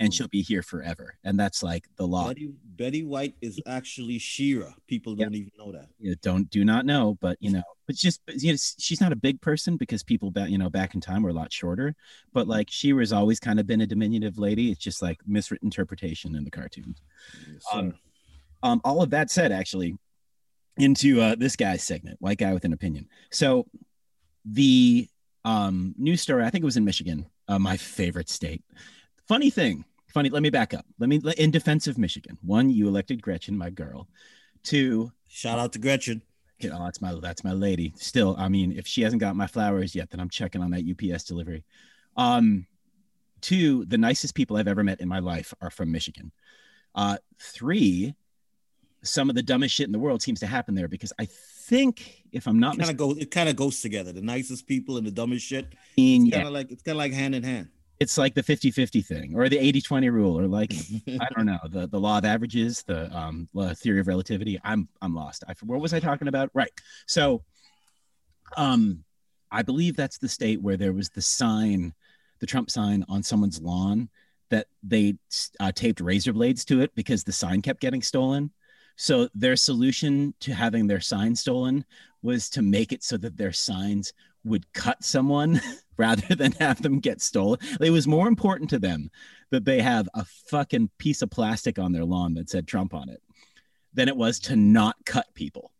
and 0.00 0.12
she'll 0.12 0.28
be 0.28 0.42
here 0.42 0.62
forever. 0.62 1.14
And 1.24 1.38
that's 1.38 1.62
like 1.62 1.84
the 1.96 2.06
law. 2.06 2.28
Betty 2.28 2.50
Betty 2.76 3.02
White 3.04 3.34
is 3.40 3.60
actually 3.66 4.18
She-Ra. 4.18 4.72
People 4.88 5.16
Yeah. 5.16 5.26
don't 5.26 5.34
even 5.34 5.52
know 5.58 5.72
that. 5.72 5.88
you 6.00 6.14
don't 6.16 6.50
do 6.50 6.64
not 6.64 6.86
know, 6.86 7.16
but 7.20 7.36
you 7.40 7.50
know, 7.52 7.62
but 7.86 7.94
just 7.96 8.20
you 8.36 8.52
know, 8.52 8.58
she's 8.78 9.00
not 9.00 9.12
a 9.12 9.16
big 9.16 9.40
person 9.40 9.76
because 9.76 10.02
people 10.02 10.30
back 10.32 10.50
you 10.50 10.58
know 10.58 10.68
back 10.70 10.94
in 10.94 11.00
time 11.00 11.22
were 11.22 11.30
a 11.30 11.34
lot 11.34 11.52
shorter. 11.52 11.94
But 12.32 12.48
like 12.48 12.68
She-Ra's 12.70 13.12
always 13.12 13.38
kind 13.38 13.60
of 13.60 13.66
been 13.66 13.80
a 13.80 13.86
diminutive 13.86 14.38
lady. 14.38 14.70
It's 14.72 14.80
just 14.80 15.02
like 15.02 15.18
miswritten 15.28 15.62
interpretation 15.64 16.34
in 16.34 16.42
the 16.44 16.50
cartoons. 16.50 17.00
Yes, 17.52 17.62
Um. 17.72 17.94
Um, 18.62 18.80
all 18.84 19.02
of 19.02 19.10
that 19.10 19.30
said, 19.30 19.52
actually, 19.52 19.96
into 20.78 21.20
uh, 21.20 21.34
this 21.34 21.56
guy's 21.56 21.82
segment, 21.82 22.20
white 22.20 22.38
guy 22.38 22.52
with 22.52 22.64
an 22.64 22.72
opinion. 22.72 23.08
So 23.30 23.66
the 24.44 25.08
um, 25.44 25.94
news 25.96 26.20
story, 26.20 26.44
I 26.44 26.50
think 26.50 26.62
it 26.62 26.66
was 26.66 26.76
in 26.76 26.84
Michigan, 26.84 27.26
uh, 27.48 27.58
my 27.58 27.76
favorite 27.76 28.28
state. 28.28 28.62
Funny 29.28 29.50
thing, 29.50 29.84
funny. 30.08 30.28
Let 30.28 30.42
me 30.42 30.50
back 30.50 30.74
up. 30.74 30.84
Let 30.98 31.08
me 31.08 31.20
in 31.38 31.50
defense 31.50 31.86
of 31.86 31.98
Michigan. 31.98 32.38
One, 32.42 32.70
you 32.70 32.88
elected 32.88 33.22
Gretchen, 33.22 33.56
my 33.56 33.70
girl. 33.70 34.08
Two, 34.62 35.12
Shout 35.28 35.58
out 35.58 35.72
to 35.74 35.78
Gretchen. 35.78 36.22
you 36.58 36.70
know, 36.70 36.84
that's 36.84 37.00
my 37.00 37.14
that's 37.20 37.44
my 37.44 37.52
lady. 37.52 37.92
Still, 37.96 38.36
I 38.38 38.48
mean, 38.48 38.72
if 38.72 38.86
she 38.86 39.02
hasn't 39.02 39.20
got 39.20 39.36
my 39.36 39.46
flowers 39.46 39.94
yet, 39.94 40.10
then 40.10 40.20
I'm 40.20 40.30
checking 40.30 40.62
on 40.62 40.70
that 40.70 40.84
UPS 40.88 41.24
delivery. 41.24 41.64
Um, 42.16 42.66
two, 43.40 43.84
the 43.86 43.98
nicest 43.98 44.34
people 44.34 44.56
I've 44.56 44.68
ever 44.68 44.82
met 44.82 45.00
in 45.00 45.08
my 45.08 45.18
life 45.18 45.52
are 45.60 45.70
from 45.70 45.92
Michigan. 45.92 46.32
Uh, 46.94 47.18
three, 47.40 48.14
some 49.06 49.28
of 49.30 49.36
the 49.36 49.42
dumbest 49.42 49.74
shit 49.74 49.86
in 49.86 49.92
the 49.92 49.98
world 49.98 50.22
seems 50.22 50.40
to 50.40 50.46
happen 50.46 50.74
there 50.74 50.88
because 50.88 51.12
I 51.18 51.26
think, 51.26 52.24
if 52.32 52.46
I'm 52.46 52.58
not 52.60 52.78
Kind 52.78 52.90
of 52.90 52.96
go. 52.96 53.12
It 53.12 53.30
kind 53.30 53.48
of 53.48 53.56
goes 53.56 53.80
together. 53.80 54.12
The 54.12 54.20
nicest 54.20 54.66
people 54.66 54.98
and 54.98 55.06
the 55.06 55.10
dumbest 55.10 55.46
shit. 55.46 55.66
It's 55.96 56.34
kind 56.34 56.46
of 56.46 56.52
like 56.52 56.70
it's 56.70 56.82
kind 56.82 56.94
of 56.94 56.98
like 56.98 57.12
hand 57.12 57.34
in 57.34 57.42
hand. 57.42 57.68
it's 57.98 58.18
like 58.18 58.34
the 58.34 58.42
50-50 58.42 59.04
thing 59.04 59.34
or 59.34 59.48
the 59.48 59.56
80-20 59.56 60.12
rule 60.12 60.38
or 60.38 60.46
like 60.46 60.72
I 61.08 61.28
don't 61.34 61.46
know 61.46 61.58
the 61.70 61.86
the 61.88 61.98
law 61.98 62.18
of 62.18 62.24
averages, 62.24 62.82
the 62.82 63.10
um 63.16 63.48
la- 63.54 63.72
theory 63.74 64.00
of 64.00 64.06
relativity. 64.06 64.60
I'm 64.62 64.88
I'm 65.00 65.14
lost. 65.14 65.44
I 65.48 65.54
what 65.62 65.80
was 65.80 65.94
I 65.94 66.00
talking 66.00 66.28
about? 66.28 66.50
Right. 66.52 66.70
So, 67.06 67.42
um, 68.56 69.02
I 69.50 69.62
believe 69.62 69.96
that's 69.96 70.18
the 70.18 70.28
state 70.28 70.60
where 70.60 70.76
there 70.76 70.92
was 70.92 71.08
the 71.10 71.22
sign, 71.22 71.94
the 72.40 72.46
Trump 72.46 72.70
sign 72.70 73.04
on 73.08 73.22
someone's 73.22 73.60
lawn 73.60 74.08
that 74.50 74.66
they 74.82 75.14
uh, 75.58 75.72
taped 75.72 76.00
razor 76.00 76.32
blades 76.32 76.64
to 76.66 76.80
it 76.80 76.94
because 76.94 77.24
the 77.24 77.32
sign 77.32 77.62
kept 77.62 77.80
getting 77.80 78.02
stolen. 78.02 78.50
So 78.96 79.28
their 79.34 79.56
solution 79.56 80.34
to 80.40 80.54
having 80.54 80.86
their 80.86 81.00
sign 81.00 81.36
stolen 81.36 81.84
was 82.22 82.48
to 82.50 82.62
make 82.62 82.92
it 82.92 83.04
so 83.04 83.16
that 83.18 83.36
their 83.36 83.52
signs 83.52 84.12
would 84.44 84.72
cut 84.72 85.04
someone 85.04 85.60
rather 85.96 86.34
than 86.34 86.52
have 86.52 86.80
them 86.82 87.00
get 87.00 87.20
stolen. 87.20 87.58
It 87.80 87.90
was 87.90 88.06
more 88.06 88.28
important 88.28 88.70
to 88.70 88.78
them 88.78 89.10
that 89.50 89.64
they 89.64 89.80
have 89.82 90.08
a 90.14 90.24
fucking 90.24 90.90
piece 90.98 91.22
of 91.22 91.30
plastic 91.30 91.78
on 91.78 91.92
their 91.92 92.04
lawn 92.04 92.34
that 92.34 92.50
said 92.50 92.66
Trump 92.66 92.94
on 92.94 93.08
it 93.08 93.22
than 93.92 94.08
it 94.08 94.16
was 94.16 94.38
to 94.40 94.56
not 94.56 94.96
cut 95.04 95.26
people. 95.34 95.72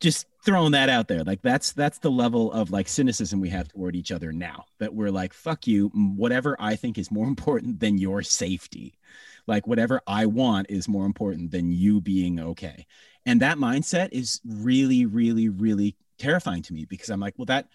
Just 0.00 0.26
throwing 0.44 0.72
that 0.72 0.90
out 0.90 1.08
there. 1.08 1.24
Like 1.24 1.40
that's 1.42 1.72
that's 1.72 1.98
the 1.98 2.10
level 2.10 2.52
of 2.52 2.70
like 2.70 2.86
cynicism 2.86 3.40
we 3.40 3.48
have 3.48 3.68
toward 3.68 3.96
each 3.96 4.12
other 4.12 4.30
now. 4.32 4.66
That 4.78 4.94
we're 4.94 5.10
like, 5.10 5.32
fuck 5.32 5.66
you, 5.66 5.90
whatever 5.94 6.54
I 6.58 6.76
think 6.76 6.98
is 6.98 7.10
more 7.10 7.26
important 7.28 7.80
than 7.80 7.98
your 7.98 8.22
safety. 8.22 8.98
Like 9.46 9.66
whatever 9.66 10.00
I 10.06 10.26
want 10.26 10.66
is 10.70 10.88
more 10.88 11.06
important 11.06 11.50
than 11.50 11.72
you 11.72 12.00
being 12.00 12.40
okay. 12.40 12.86
And 13.24 13.40
that 13.40 13.58
mindset 13.58 14.08
is 14.12 14.40
really, 14.44 15.06
really, 15.06 15.48
really 15.48 15.96
terrifying 16.18 16.62
to 16.62 16.72
me 16.72 16.84
because 16.84 17.10
I'm 17.10 17.20
like, 17.20 17.34
well, 17.36 17.46
that 17.46 17.68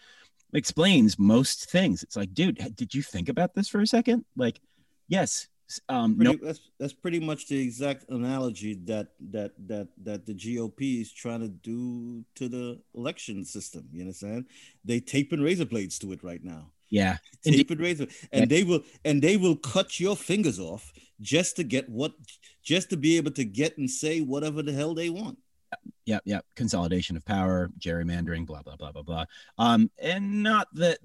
explains 0.54 1.20
most 1.20 1.70
things. 1.70 2.04
It's 2.04 2.16
like, 2.16 2.34
dude, 2.34 2.76
did 2.76 2.94
you 2.94 3.02
think 3.02 3.30
about 3.30 3.54
this 3.54 3.68
for 3.68 3.82
a 3.82 3.88
second? 3.88 4.26
Like, 4.36 4.60
yes, 5.08 5.48
um, 5.88 6.18
no, 6.18 6.36
that's 6.42 6.60
that's 6.80 6.94
pretty 6.94 7.20
much 7.20 7.48
the 7.48 7.60
exact 7.60 8.10
analogy 8.10 8.74
that 8.86 9.10
that 9.32 9.54
that 9.68 9.88
that 10.04 10.26
the 10.26 10.34
GOP 10.34 11.02
is 11.02 11.14
trying 11.14 11.40
to 11.42 11.48
do 11.48 12.26
to 12.36 12.50
the 12.50 12.82
election 12.94 13.46
system. 13.46 13.88
You 13.94 14.02
understand? 14.02 14.48
They 14.84 15.00
tape 15.00 15.32
and 15.32 15.44
razor 15.44 15.66
blades 15.66 15.98
to 16.00 16.12
it 16.12 16.24
right 16.24 16.44
now. 16.44 16.72
Yeah. 16.92 17.18
Taping 17.44 17.80
razor, 17.80 18.06
and 18.32 18.48
they 18.48 18.64
will 18.64 18.84
and 19.04 19.20
they 19.20 19.36
will 19.36 19.56
cut 19.56 20.00
your 20.00 20.16
fingers 20.16 20.60
off 20.60 20.94
just 21.20 21.56
to 21.56 21.64
get 21.64 21.90
what, 21.90 22.14
just 22.62 22.92
to 22.92 22.98
be 22.98 23.18
able 23.18 23.32
to 23.32 23.44
get 23.44 23.78
and 23.80 23.90
say 23.90 24.22
whatever 24.22 24.62
the 24.62 24.74
hell 24.74 24.94
they 24.94 25.10
want. 25.10 25.40
yep, 26.06 26.22
yep. 26.26 26.46
Consolidation 26.56 27.18
of 27.18 27.26
power, 27.26 27.72
gerrymandering, 27.80 28.46
blah 28.46 28.62
blah 28.62 28.76
blah 28.76 28.92
blah 28.92 29.02
blah. 29.02 29.26
Um, 29.58 29.90
and 29.98 30.44
not 30.44 30.68
that 30.74 31.00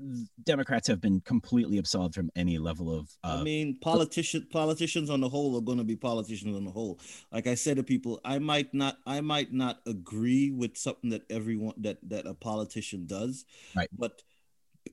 Democrats 0.44 0.88
have 0.88 1.00
been 1.00 1.20
completely 1.20 1.78
absolved 1.78 2.14
from 2.14 2.30
any 2.36 2.58
level 2.58 2.94
of. 2.94 3.08
Uh, 3.24 3.38
I 3.40 3.42
mean, 3.42 3.78
politician 3.80 4.46
politicians 4.52 5.08
on 5.08 5.22
the 5.22 5.28
whole 5.30 5.56
are 5.56 5.62
going 5.62 5.78
to 5.78 5.84
be 5.84 5.96
politicians 5.96 6.54
on 6.54 6.66
the 6.66 6.70
whole. 6.70 7.00
Like 7.32 7.46
I 7.46 7.54
said 7.54 7.78
to 7.78 7.82
people, 7.82 8.20
I 8.26 8.40
might 8.40 8.74
not 8.74 8.98
I 9.06 9.22
might 9.22 9.54
not 9.54 9.80
agree 9.86 10.50
with 10.50 10.76
something 10.76 11.08
that 11.10 11.22
everyone 11.30 11.76
that 11.78 11.96
that 12.10 12.26
a 12.26 12.34
politician 12.34 13.06
does, 13.06 13.46
Right. 13.74 13.88
But 13.96 14.20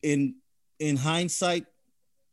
in 0.02 0.36
in 0.84 0.98
hindsight, 0.98 1.66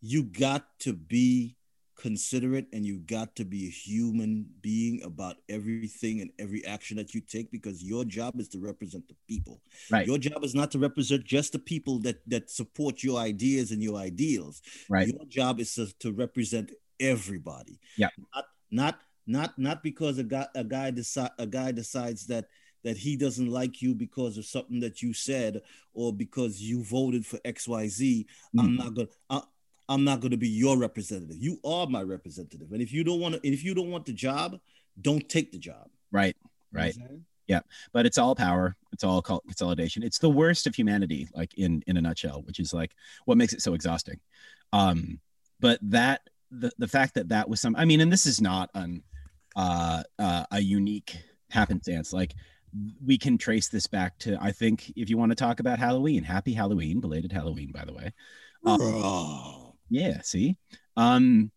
you 0.00 0.24
got 0.24 0.66
to 0.80 0.92
be 0.92 1.56
considerate 1.96 2.66
and 2.72 2.84
you 2.84 2.98
got 2.98 3.36
to 3.36 3.44
be 3.44 3.66
a 3.66 3.70
human 3.70 4.44
being 4.60 5.02
about 5.04 5.36
everything 5.48 6.20
and 6.20 6.30
every 6.38 6.64
action 6.66 6.96
that 6.96 7.14
you 7.14 7.20
take 7.20 7.52
because 7.52 7.84
your 7.84 8.04
job 8.04 8.40
is 8.40 8.48
to 8.48 8.58
represent 8.58 9.06
the 9.06 9.14
people. 9.28 9.60
Right. 9.88 10.04
Your 10.04 10.18
job 10.18 10.42
is 10.42 10.54
not 10.54 10.72
to 10.72 10.80
represent 10.80 11.24
just 11.24 11.52
the 11.52 11.60
people 11.60 12.00
that 12.00 12.28
that 12.28 12.50
support 12.50 13.04
your 13.04 13.20
ideas 13.20 13.70
and 13.70 13.80
your 13.80 13.96
ideals. 13.96 14.62
right. 14.88 15.06
Your 15.06 15.24
job 15.26 15.60
is 15.60 15.72
to, 15.74 15.86
to 16.00 16.12
represent 16.12 16.72
everybody. 16.98 17.78
Yeah. 17.96 18.08
Not 18.34 18.44
not 18.70 19.00
not 19.26 19.58
not 19.58 19.82
because 19.84 20.18
a 20.18 20.24
guy 20.24 20.48
a 20.56 20.64
guy 20.64 20.90
decide 20.90 21.30
a 21.38 21.46
guy 21.46 21.70
decides 21.70 22.26
that 22.26 22.46
that 22.84 22.96
he 22.96 23.16
doesn't 23.16 23.50
like 23.50 23.82
you 23.82 23.94
because 23.94 24.38
of 24.38 24.44
something 24.44 24.80
that 24.80 25.02
you 25.02 25.12
said 25.12 25.62
or 25.94 26.12
because 26.12 26.60
you 26.60 26.82
voted 26.84 27.26
for 27.26 27.38
XYZ. 27.44 28.26
I'm 28.58 28.70
Mm. 28.70 28.78
not 28.78 28.94
gonna 28.94 29.08
I, 29.28 29.42
I'm 29.88 30.04
not 30.04 30.20
gonna 30.20 30.36
be 30.36 30.48
your 30.48 30.78
representative. 30.78 31.36
You 31.38 31.58
are 31.64 31.86
my 31.86 32.02
representative. 32.02 32.72
And 32.72 32.80
if 32.80 32.92
you 32.92 33.04
don't 33.04 33.20
want 33.20 33.34
to 33.34 33.40
if 33.46 33.62
you 33.64 33.74
don't 33.74 33.90
want 33.90 34.06
the 34.06 34.12
job, 34.12 34.58
don't 35.00 35.28
take 35.28 35.52
the 35.52 35.58
job. 35.58 35.88
Right. 36.10 36.36
You 36.42 36.78
Right. 36.78 36.96
yeah. 37.48 37.60
but 37.92 38.06
it's 38.06 38.16
all 38.18 38.34
power 38.36 38.76
it's 38.92 39.02
all 39.02 39.20
consolidation 39.20 40.02
it's 40.04 40.18
the 40.18 40.30
worst 40.30 40.66
of 40.68 40.74
humanity 40.74 41.28
like 41.34 41.52
in 41.58 41.82
in 41.88 41.96
a 41.96 42.00
nutshell 42.00 42.42
which 42.42 42.60
is 42.60 42.72
like 42.72 42.92
what 43.24 43.36
makes 43.38 43.52
it 43.52 43.60
so 43.60 43.74
exhausting 43.74 44.20
um 44.72 45.18
but 45.58 45.78
that 45.82 46.20
the, 46.52 46.70
the 46.78 46.86
fact 46.86 47.14
that 47.14 47.28
that 47.30 47.48
was 47.48 47.60
some 47.60 47.74
i 47.76 47.84
mean 47.84 48.00
and 48.00 48.12
this 48.12 48.24
is 48.26 48.40
not 48.40 48.70
an 48.74 49.02
uh, 49.56 50.02
uh 50.20 50.44
a 50.52 50.60
unique 50.60 51.16
happenstance 51.50 52.12
like 52.12 52.34
we 53.04 53.18
can 53.18 53.36
trace 53.38 53.68
this 53.68 53.86
back 53.86 54.16
to 54.18 54.38
i 54.40 54.52
think 54.52 54.92
if 54.96 55.10
you 55.10 55.16
want 55.18 55.30
to 55.30 55.36
talk 55.36 55.60
about 55.60 55.78
halloween 55.78 56.22
happy 56.22 56.52
halloween 56.52 57.00
belated 57.00 57.32
halloween 57.32 57.70
by 57.72 57.84
the 57.84 57.92
way 57.92 58.12
Um, 58.64 59.72
yeah, 59.88 60.20
see? 60.22 60.56
Um 60.96 61.50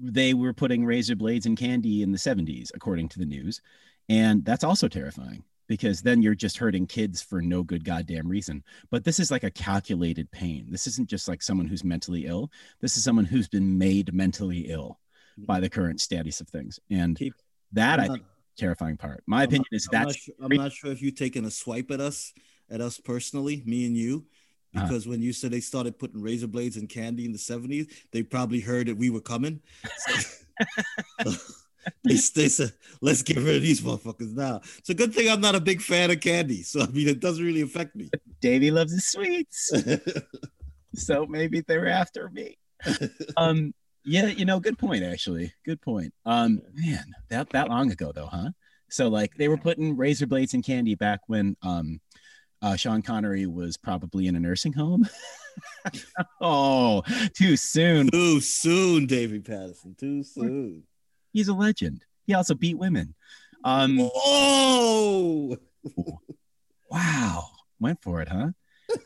they 0.00 0.34
were 0.34 0.52
putting 0.52 0.84
razor 0.84 1.16
blades 1.16 1.46
in 1.46 1.56
candy 1.56 2.02
in 2.02 2.12
the 2.12 2.18
70s 2.18 2.70
according 2.74 3.08
to 3.08 3.18
the 3.18 3.24
news, 3.24 3.60
and 4.08 4.44
that's 4.44 4.62
also 4.64 4.86
terrifying 4.86 5.42
because 5.66 6.00
then 6.02 6.22
you're 6.22 6.34
just 6.34 6.56
hurting 6.58 6.86
kids 6.86 7.20
for 7.20 7.42
no 7.42 7.62
good 7.62 7.84
goddamn 7.84 8.28
reason. 8.28 8.62
But 8.90 9.04
this 9.04 9.18
is 9.18 9.30
like 9.30 9.44
a 9.44 9.50
calculated 9.50 10.30
pain. 10.30 10.68
This 10.70 10.86
isn't 10.86 11.10
just 11.10 11.26
like 11.28 11.42
someone 11.42 11.66
who's 11.66 11.84
mentally 11.84 12.26
ill. 12.26 12.50
This 12.80 12.96
is 12.96 13.04
someone 13.04 13.24
who's 13.24 13.48
been 13.48 13.76
made 13.76 14.14
mentally 14.14 14.66
ill 14.68 14.98
by 15.36 15.58
the 15.60 15.68
current 15.68 16.00
status 16.00 16.40
of 16.40 16.48
things. 16.48 16.78
And 16.90 17.16
Keep- 17.16 17.34
that 17.72 17.98
I 18.00 18.08
think 18.08 18.22
terrifying 18.58 18.96
part. 18.96 19.22
My 19.26 19.42
I'm 19.42 19.48
opinion 19.48 19.64
not- 19.72 19.76
is 19.76 19.88
I'm 19.92 20.02
not 20.02 20.14
sure, 20.16 20.34
I'm 20.42 20.56
not 20.56 20.72
sure 20.72 20.90
if 20.92 21.00
you're 21.00 21.12
taking 21.12 21.44
a 21.44 21.50
swipe 21.50 21.90
at 21.90 22.00
us, 22.00 22.32
at 22.70 22.80
us 22.80 22.98
personally, 22.98 23.62
me 23.64 23.86
and 23.86 23.96
you, 23.96 24.26
Uh-huh. 24.74 24.86
because 24.86 25.06
when 25.08 25.22
you 25.22 25.32
said 25.32 25.50
they 25.50 25.60
started 25.60 25.98
putting 25.98 26.20
razor 26.20 26.46
blades 26.48 26.76
in 26.76 26.86
candy 26.86 27.24
in 27.24 27.32
the 27.32 27.38
70s, 27.38 27.86
they 28.12 28.22
probably 28.22 28.60
heard 28.60 28.88
that 28.88 28.96
we 28.96 29.08
were 29.10 29.20
coming. 29.22 29.60
So- 30.06 30.28
they, 32.04 32.14
they 32.34 32.48
said, 32.48 32.72
let's 33.00 33.22
get 33.22 33.36
rid 33.38 33.56
of 33.56 33.62
these 33.62 33.80
motherfuckers 33.80 34.34
now. 34.34 34.60
It's 34.78 34.90
a 34.90 34.94
good 34.94 35.14
thing 35.14 35.30
I'm 35.30 35.40
not 35.40 35.54
a 35.54 35.60
big 35.60 35.80
fan 35.80 36.10
of 36.10 36.20
candy. 36.20 36.62
So, 36.62 36.80
I 36.82 36.86
mean, 36.88 37.08
it 37.08 37.20
doesn't 37.20 37.42
really 37.44 37.62
affect 37.62 37.96
me. 37.96 38.10
Davey 38.42 38.70
loves 38.70 38.92
his 38.92 39.06
sweets. 39.06 39.72
so 40.94 41.24
maybe 41.26 41.60
they're 41.62 41.88
after 41.88 42.28
me. 42.30 42.58
um 43.36 43.72
yeah 44.04 44.26
you 44.26 44.44
know 44.44 44.60
good 44.60 44.78
point 44.78 45.02
actually. 45.04 45.52
Good 45.64 45.80
point. 45.80 46.12
Um 46.24 46.60
man 46.74 47.04
that 47.30 47.50
that 47.50 47.68
long 47.68 47.90
ago 47.90 48.12
though 48.14 48.26
huh? 48.26 48.50
So 48.90 49.08
like 49.08 49.34
they 49.34 49.48
were 49.48 49.58
putting 49.58 49.96
razor 49.96 50.26
blades 50.26 50.54
in 50.54 50.62
candy 50.62 50.94
back 50.94 51.20
when 51.26 51.56
um 51.62 52.00
uh 52.62 52.76
sean 52.76 53.02
connery 53.02 53.46
was 53.46 53.76
probably 53.76 54.26
in 54.26 54.36
a 54.36 54.40
nursing 54.40 54.72
home. 54.72 55.08
Oh 56.40 57.02
too 57.34 57.56
soon. 57.56 58.08
Too 58.10 58.40
soon, 58.40 59.06
Davy 59.06 59.40
Patterson. 59.40 59.96
Too 59.98 60.22
soon. 60.22 60.84
he's 61.32 61.48
a 61.48 61.52
legend. 61.52 62.04
He 62.26 62.34
also 62.34 62.54
beat 62.54 62.78
women. 62.78 63.14
Um 63.64 63.98
Oh, 64.14 65.56
wow. 66.90 67.48
Went 67.80 68.00
for 68.02 68.20
it 68.22 68.28
huh 68.28 68.50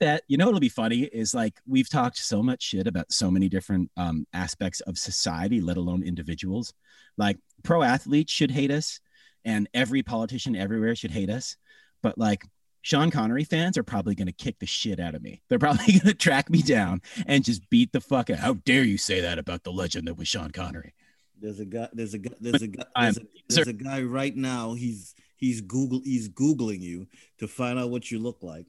that 0.00 0.22
you 0.28 0.36
know 0.36 0.48
it'll 0.48 0.60
be 0.60 0.68
funny 0.68 1.02
is 1.02 1.34
like 1.34 1.54
we've 1.66 1.88
talked 1.88 2.18
so 2.18 2.42
much 2.42 2.62
shit 2.62 2.86
about 2.86 3.12
so 3.12 3.30
many 3.30 3.48
different 3.48 3.90
um, 3.96 4.26
aspects 4.32 4.80
of 4.82 4.98
society 4.98 5.60
let 5.60 5.76
alone 5.76 6.02
individuals 6.02 6.72
like 7.16 7.38
pro 7.62 7.82
athletes 7.82 8.32
should 8.32 8.50
hate 8.50 8.70
us 8.70 9.00
and 9.44 9.68
every 9.74 10.02
politician 10.02 10.56
everywhere 10.56 10.94
should 10.94 11.10
hate 11.10 11.30
us 11.30 11.56
but 12.02 12.16
like 12.18 12.44
sean 12.82 13.10
connery 13.10 13.44
fans 13.44 13.76
are 13.76 13.82
probably 13.82 14.14
going 14.14 14.26
to 14.26 14.32
kick 14.32 14.58
the 14.58 14.66
shit 14.66 15.00
out 15.00 15.14
of 15.14 15.22
me 15.22 15.42
they're 15.48 15.58
probably 15.58 15.86
going 15.86 16.00
to 16.00 16.14
track 16.14 16.48
me 16.50 16.62
down 16.62 17.00
and 17.26 17.44
just 17.44 17.68
beat 17.70 17.92
the 17.92 18.00
fuck 18.00 18.30
out 18.30 18.38
how 18.38 18.54
dare 18.64 18.84
you 18.84 18.98
say 18.98 19.20
that 19.20 19.38
about 19.38 19.64
the 19.64 19.72
legend 19.72 20.06
that 20.06 20.16
was 20.16 20.28
sean 20.28 20.50
connery 20.50 20.94
there's 21.40 21.60
a 21.60 21.64
guy. 21.64 21.88
There's 21.92 22.14
a 22.14 22.18
guy. 22.18 22.34
There's 22.40 22.62
a 22.62 22.66
guy. 22.66 22.84
There's 22.96 23.18
a, 23.18 23.22
there's 23.48 23.68
a 23.68 23.72
guy 23.72 24.02
right 24.02 24.34
now. 24.34 24.74
He's 24.74 25.14
he's 25.36 25.60
Google. 25.60 26.00
He's 26.04 26.28
googling 26.28 26.80
you 26.80 27.06
to 27.38 27.48
find 27.48 27.78
out 27.78 27.90
what 27.90 28.10
you 28.10 28.18
look 28.18 28.42
like. 28.42 28.66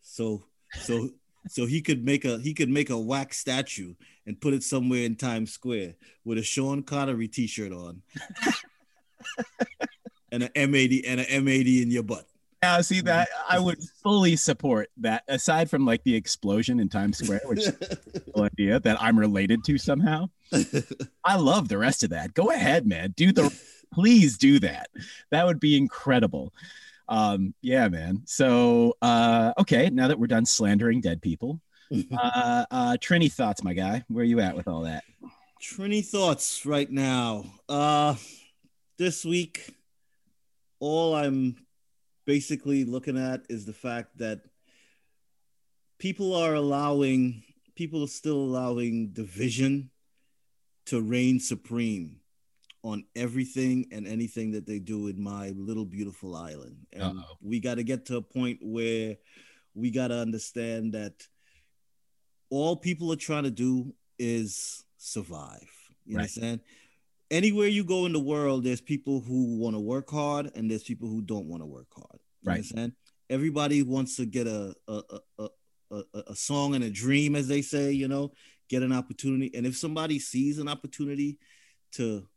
So 0.00 0.44
so 0.74 1.10
so 1.48 1.66
he 1.66 1.80
could 1.80 2.04
make 2.04 2.24
a 2.24 2.38
he 2.38 2.54
could 2.54 2.68
make 2.68 2.90
a 2.90 2.98
wax 2.98 3.38
statue 3.38 3.94
and 4.26 4.40
put 4.40 4.54
it 4.54 4.62
somewhere 4.62 5.04
in 5.04 5.16
Times 5.16 5.52
Square 5.52 5.94
with 6.24 6.38
a 6.38 6.42
Sean 6.42 6.82
Connery 6.82 7.28
T-shirt 7.28 7.72
on 7.72 8.02
and 10.32 10.42
an 10.42 10.50
M80 10.54 11.04
and 11.06 11.20
an 11.20 11.26
M80 11.26 11.82
in 11.82 11.90
your 11.90 12.02
butt. 12.02 12.26
now 12.62 12.80
see 12.80 13.00
that 13.00 13.28
i 13.48 13.58
would 13.58 13.78
fully 14.02 14.34
support 14.34 14.90
that 14.96 15.22
aside 15.28 15.70
from 15.70 15.86
like 15.86 16.02
the 16.02 16.14
explosion 16.14 16.80
in 16.80 16.88
times 16.88 17.18
square 17.18 17.40
which 17.44 17.66
idea 18.36 18.80
that 18.80 19.00
i'm 19.00 19.16
related 19.16 19.62
to 19.62 19.78
somehow 19.78 20.28
I 21.24 21.36
love 21.36 21.68
the 21.68 21.78
rest 21.78 22.02
of 22.02 22.10
that. 22.10 22.34
Go 22.34 22.50
ahead, 22.50 22.86
man. 22.86 23.12
Do 23.16 23.32
the 23.32 23.54
please 23.92 24.38
do 24.38 24.58
that. 24.60 24.88
That 25.30 25.46
would 25.46 25.60
be 25.60 25.76
incredible. 25.76 26.52
Um, 27.08 27.54
yeah, 27.62 27.88
man. 27.88 28.22
So 28.26 28.94
uh 29.02 29.52
okay, 29.58 29.90
now 29.90 30.08
that 30.08 30.18
we're 30.18 30.26
done 30.26 30.46
slandering 30.46 31.00
dead 31.00 31.22
people, 31.22 31.60
uh, 31.92 32.64
uh, 32.70 32.96
Trini 33.00 33.32
thoughts, 33.32 33.64
my 33.64 33.72
guy. 33.72 34.04
Where 34.08 34.22
are 34.22 34.26
you 34.26 34.40
at 34.40 34.56
with 34.56 34.68
all 34.68 34.82
that? 34.82 35.04
Trini 35.62 36.04
thoughts 36.04 36.66
right 36.66 36.90
now. 36.90 37.44
Uh 37.68 38.16
this 38.98 39.24
week, 39.24 39.74
all 40.80 41.14
I'm 41.14 41.56
basically 42.26 42.84
looking 42.84 43.16
at 43.16 43.42
is 43.48 43.64
the 43.64 43.72
fact 43.72 44.18
that 44.18 44.40
people 45.98 46.34
are 46.34 46.54
allowing 46.54 47.42
people 47.74 48.02
are 48.02 48.08
still 48.08 48.36
allowing 48.36 49.08
division 49.12 49.90
to 50.86 51.00
reign 51.00 51.38
supreme 51.40 52.17
on 52.82 53.04
everything 53.16 53.86
and 53.90 54.06
anything 54.06 54.52
that 54.52 54.66
they 54.66 54.78
do 54.78 55.08
in 55.08 55.20
my 55.20 55.50
little 55.50 55.84
beautiful 55.84 56.36
island. 56.36 56.86
And 56.92 57.02
Uh-oh. 57.02 57.36
we 57.40 57.60
got 57.60 57.74
to 57.76 57.82
get 57.82 58.06
to 58.06 58.16
a 58.16 58.22
point 58.22 58.58
where 58.62 59.16
we 59.74 59.90
got 59.90 60.08
to 60.08 60.18
understand 60.18 60.94
that 60.94 61.26
all 62.50 62.76
people 62.76 63.12
are 63.12 63.16
trying 63.16 63.44
to 63.44 63.50
do 63.50 63.94
is 64.18 64.84
survive. 64.96 65.68
You 66.06 66.16
Right. 66.16 66.22
understand? 66.22 66.60
Anywhere 67.30 67.68
you 67.68 67.84
go 67.84 68.06
in 68.06 68.12
the 68.12 68.20
world, 68.20 68.64
there's 68.64 68.80
people 68.80 69.20
who 69.20 69.58
want 69.58 69.74
to 69.74 69.80
work 69.80 70.10
hard 70.10 70.50
and 70.54 70.70
there's 70.70 70.84
people 70.84 71.08
who 71.08 71.20
don't 71.20 71.46
want 71.46 71.62
to 71.62 71.66
work 71.66 71.88
hard. 71.94 72.20
You 72.42 72.48
Right. 72.48 72.54
understand? 72.54 72.92
Everybody 73.28 73.82
wants 73.82 74.16
to 74.16 74.24
get 74.24 74.46
a 74.46 74.74
a, 74.86 75.02
a, 75.10 75.20
a 75.38 75.48
a 75.90 76.04
a 76.28 76.36
song 76.36 76.74
and 76.74 76.84
a 76.84 76.90
dream, 76.90 77.34
as 77.34 77.48
they 77.48 77.62
say, 77.62 77.92
you 77.92 78.08
know, 78.08 78.32
get 78.68 78.82
an 78.82 78.92
opportunity. 78.92 79.54
And 79.54 79.66
if 79.66 79.76
somebody 79.76 80.18
sees 80.18 80.58
an 80.58 80.68
opportunity 80.68 81.38
to 81.92 82.28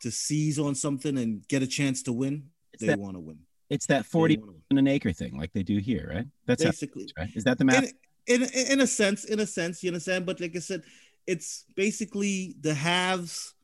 to 0.00 0.10
seize 0.10 0.58
on 0.58 0.74
something 0.74 1.16
and 1.18 1.46
get 1.48 1.62
a 1.62 1.66
chance 1.66 2.02
to 2.04 2.12
win, 2.12 2.44
It's 2.72 2.84
they 2.84 2.94
want 2.94 3.16
to 3.16 3.20
win. 3.20 3.38
it's 3.70 3.86
that 3.86 4.04
forty 4.06 4.38
an 4.70 4.86
acre 4.88 5.12
thing, 5.12 5.36
like 5.38 5.52
they 5.52 5.62
do 5.62 5.78
here, 5.78 6.10
right? 6.14 6.26
That's 6.46 6.62
how, 6.62 6.70
basically. 6.70 7.08
right. 7.18 7.30
Is 7.34 7.44
that 7.44 7.58
the 7.58 7.64
math? 7.64 7.84
in, 8.26 8.42
in 8.42 8.48
in 8.72 8.80
a 8.80 8.86
sense, 8.86 9.24
in 9.24 9.40
a 9.40 9.46
sense, 9.46 9.82
you 9.82 9.90
understand. 9.90 10.26
But 10.26 10.40
like 10.40 10.56
I 10.56 10.60
said, 10.60 10.82
it's 11.26 11.64
basically 11.76 12.56
the 12.60 12.74
haves 12.74 13.54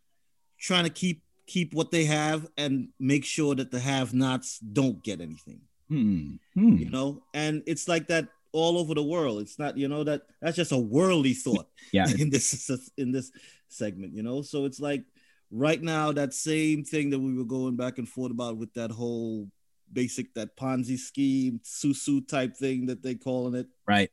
trying 0.58 0.84
to 0.84 0.90
keep 0.90 1.22
keep 1.46 1.74
what 1.74 1.90
they 1.90 2.04
have 2.04 2.46
and 2.56 2.88
make 3.00 3.24
sure 3.24 3.54
that 3.56 3.70
the 3.72 3.80
have-nots 3.80 4.60
don't 4.60 5.02
get 5.02 5.20
anything. 5.20 5.60
Hmm. 5.88 6.36
Hmm. 6.54 6.76
You 6.76 6.90
know, 6.90 7.22
and 7.34 7.62
it's 7.66 7.88
like 7.88 8.06
that 8.08 8.28
all 8.52 8.78
over 8.78 8.94
the 8.94 9.02
world. 9.02 9.40
It's 9.42 9.58
not, 9.58 9.76
you 9.76 9.88
know, 9.88 10.04
that 10.04 10.22
that's 10.40 10.56
just 10.56 10.70
a 10.72 10.78
worldly 10.78 11.34
thought 11.34 11.66
Yeah. 11.92 12.06
in 12.18 12.30
this 12.30 12.70
in 12.96 13.10
this 13.10 13.32
segment. 13.68 14.14
You 14.14 14.22
know, 14.22 14.42
so 14.42 14.64
it's 14.64 14.78
like 14.78 15.02
right 15.50 15.82
now 15.82 16.12
that 16.12 16.32
same 16.32 16.84
thing 16.84 17.10
that 17.10 17.18
we 17.18 17.34
were 17.34 17.44
going 17.44 17.76
back 17.76 17.98
and 17.98 18.08
forth 18.08 18.30
about 18.30 18.56
with 18.56 18.72
that 18.74 18.90
whole 18.90 19.48
basic 19.92 20.32
that 20.34 20.56
Ponzi 20.56 20.96
scheme, 20.96 21.60
susu 21.64 22.26
type 22.26 22.56
thing 22.56 22.86
that 22.86 23.02
they 23.02 23.14
calling 23.16 23.54
it 23.54 23.66
Right. 23.86 24.10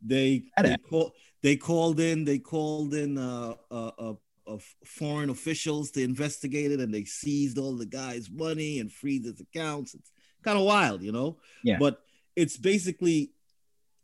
they 0.00 0.44
they, 0.62 0.76
call, 0.88 1.12
they 1.42 1.56
called 1.56 2.00
in 2.00 2.24
they 2.24 2.38
called 2.38 2.94
in 2.94 3.18
uh, 3.18 3.54
uh, 3.70 3.90
uh, 3.98 4.14
of 4.46 4.64
foreign 4.86 5.28
officials 5.30 5.90
to 5.92 6.02
investigate 6.02 6.72
it 6.72 6.80
and 6.80 6.92
they 6.92 7.04
seized 7.04 7.58
all 7.58 7.76
the 7.76 7.86
guy's 7.86 8.30
money 8.30 8.80
and 8.80 8.90
freed 8.90 9.24
his 9.24 9.40
accounts 9.40 9.94
it's 9.94 10.10
kind 10.42 10.58
of 10.58 10.64
wild 10.64 11.02
you 11.02 11.12
know 11.12 11.36
Yeah. 11.62 11.76
but 11.78 12.00
it's 12.34 12.56
basically 12.56 13.32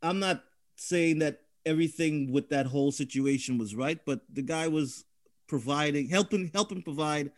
i'm 0.03 0.19
not 0.19 0.45
saying 0.77 1.21
that 1.21 1.41
everything 1.65 2.31
with 2.31 2.51
that 2.51 2.67
whole 2.67 2.93
situation 2.93 3.57
was 3.57 3.75
right 3.75 3.99
but 4.05 4.21
the 4.31 4.43
guy 4.43 4.69
was 4.69 5.06
providing 5.47 6.09
helping 6.09 6.51
helping 6.53 6.83
provide 6.83 7.31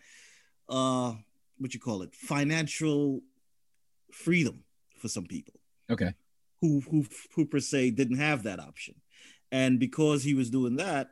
uh 0.69 1.13
what 1.59 1.75
you 1.75 1.81
call 1.81 2.03
it 2.03 2.15
financial 2.15 3.21
freedom 4.13 4.65
for 4.99 5.09
some 5.09 5.27
people 5.27 5.55
Okay. 5.91 6.13
who 6.61 6.81
who 6.91 7.07
who 7.35 7.47
per 7.47 7.61
se 7.61 7.91
didn't 7.93 8.19
have 8.19 8.43
that 8.43 8.61
option, 8.61 8.95
and 9.51 9.79
because 9.81 10.23
he 10.23 10.35
was 10.35 10.51
doing 10.51 10.77
that, 10.77 11.11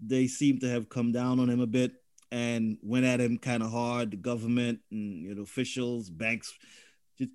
they 0.00 0.26
seem 0.26 0.58
to 0.60 0.68
have 0.68 0.88
come 0.88 1.12
down 1.12 1.38
on 1.38 1.48
him 1.48 1.60
a 1.60 1.66
bit 1.66 1.92
and 2.32 2.76
went 2.82 3.04
at 3.06 3.20
him 3.20 3.38
kind 3.38 3.62
of 3.62 3.70
hard. 3.70 4.10
The 4.10 4.16
government 4.16 4.80
and 4.90 5.22
you 5.22 5.34
know 5.34 5.42
officials, 5.42 6.10
banks. 6.10 6.52
Just 7.18 7.30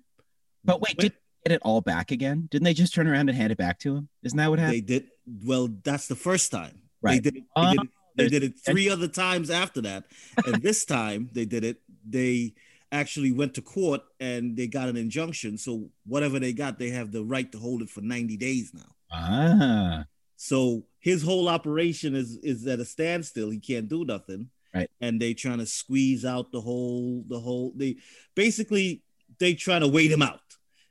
But 0.64 0.80
wait, 0.82 0.98
went- 0.98 1.00
did 1.00 1.12
get 1.46 1.52
it 1.54 1.62
all 1.62 1.80
back 1.80 2.10
again? 2.10 2.46
Didn't 2.50 2.64
they 2.64 2.74
just 2.74 2.92
turn 2.94 3.06
around 3.06 3.28
and 3.30 3.38
hand 3.38 3.52
it 3.52 3.58
back 3.58 3.78
to 3.80 3.96
him? 3.96 4.08
Isn't 4.22 4.36
that 4.36 4.50
what 4.50 4.58
happened? 4.58 4.74
they 4.76 4.80
did 4.82 5.06
well. 5.26 5.68
That's 5.82 6.08
the 6.08 6.16
first 6.16 6.50
time. 6.50 6.82
Right. 7.00 7.22
They 7.22 7.30
did. 7.30 7.34
They 7.42 7.46
Oh, 7.56 7.70
did, 7.72 7.88
they 8.16 8.28
did 8.28 8.42
it 8.42 8.54
three 8.64 8.88
other 8.88 9.08
times 9.08 9.50
after 9.50 9.80
that, 9.82 10.04
and 10.46 10.62
this 10.62 10.84
time 10.98 11.30
they 11.32 11.44
did 11.44 11.64
it. 11.64 11.80
They 12.08 12.54
actually 12.92 13.32
went 13.32 13.54
to 13.54 13.62
court 13.62 14.00
and 14.20 14.56
they 14.56 14.68
got 14.68 14.88
an 14.88 14.96
injunction. 14.96 15.58
So 15.58 15.90
whatever 16.06 16.38
they 16.38 16.52
got, 16.52 16.78
they 16.78 16.90
have 16.90 17.10
the 17.10 17.24
right 17.24 17.50
to 17.52 17.58
hold 17.58 17.82
it 17.82 17.90
for 17.90 18.00
ninety 18.00 18.36
days 18.36 18.72
now. 18.74 18.94
ah. 19.12 20.04
So 20.36 20.84
his 21.00 21.22
whole 21.22 21.48
operation 21.48 22.14
is 22.14 22.36
is 22.42 22.66
at 22.66 22.80
a 22.80 22.84
standstill. 22.84 23.50
He 23.50 23.58
can't 23.58 23.88
do 23.88 24.04
nothing. 24.04 24.50
Right. 24.74 24.90
And 25.00 25.20
they 25.20 25.32
trying 25.32 25.58
to 25.58 25.66
squeeze 25.66 26.24
out 26.24 26.52
the 26.52 26.60
whole 26.60 27.24
the 27.26 27.40
whole 27.40 27.72
they 27.74 27.96
basically 28.34 29.02
they 29.38 29.54
trying 29.54 29.80
to 29.80 29.88
wait 29.88 30.10
him 30.12 30.22
out. 30.22 30.40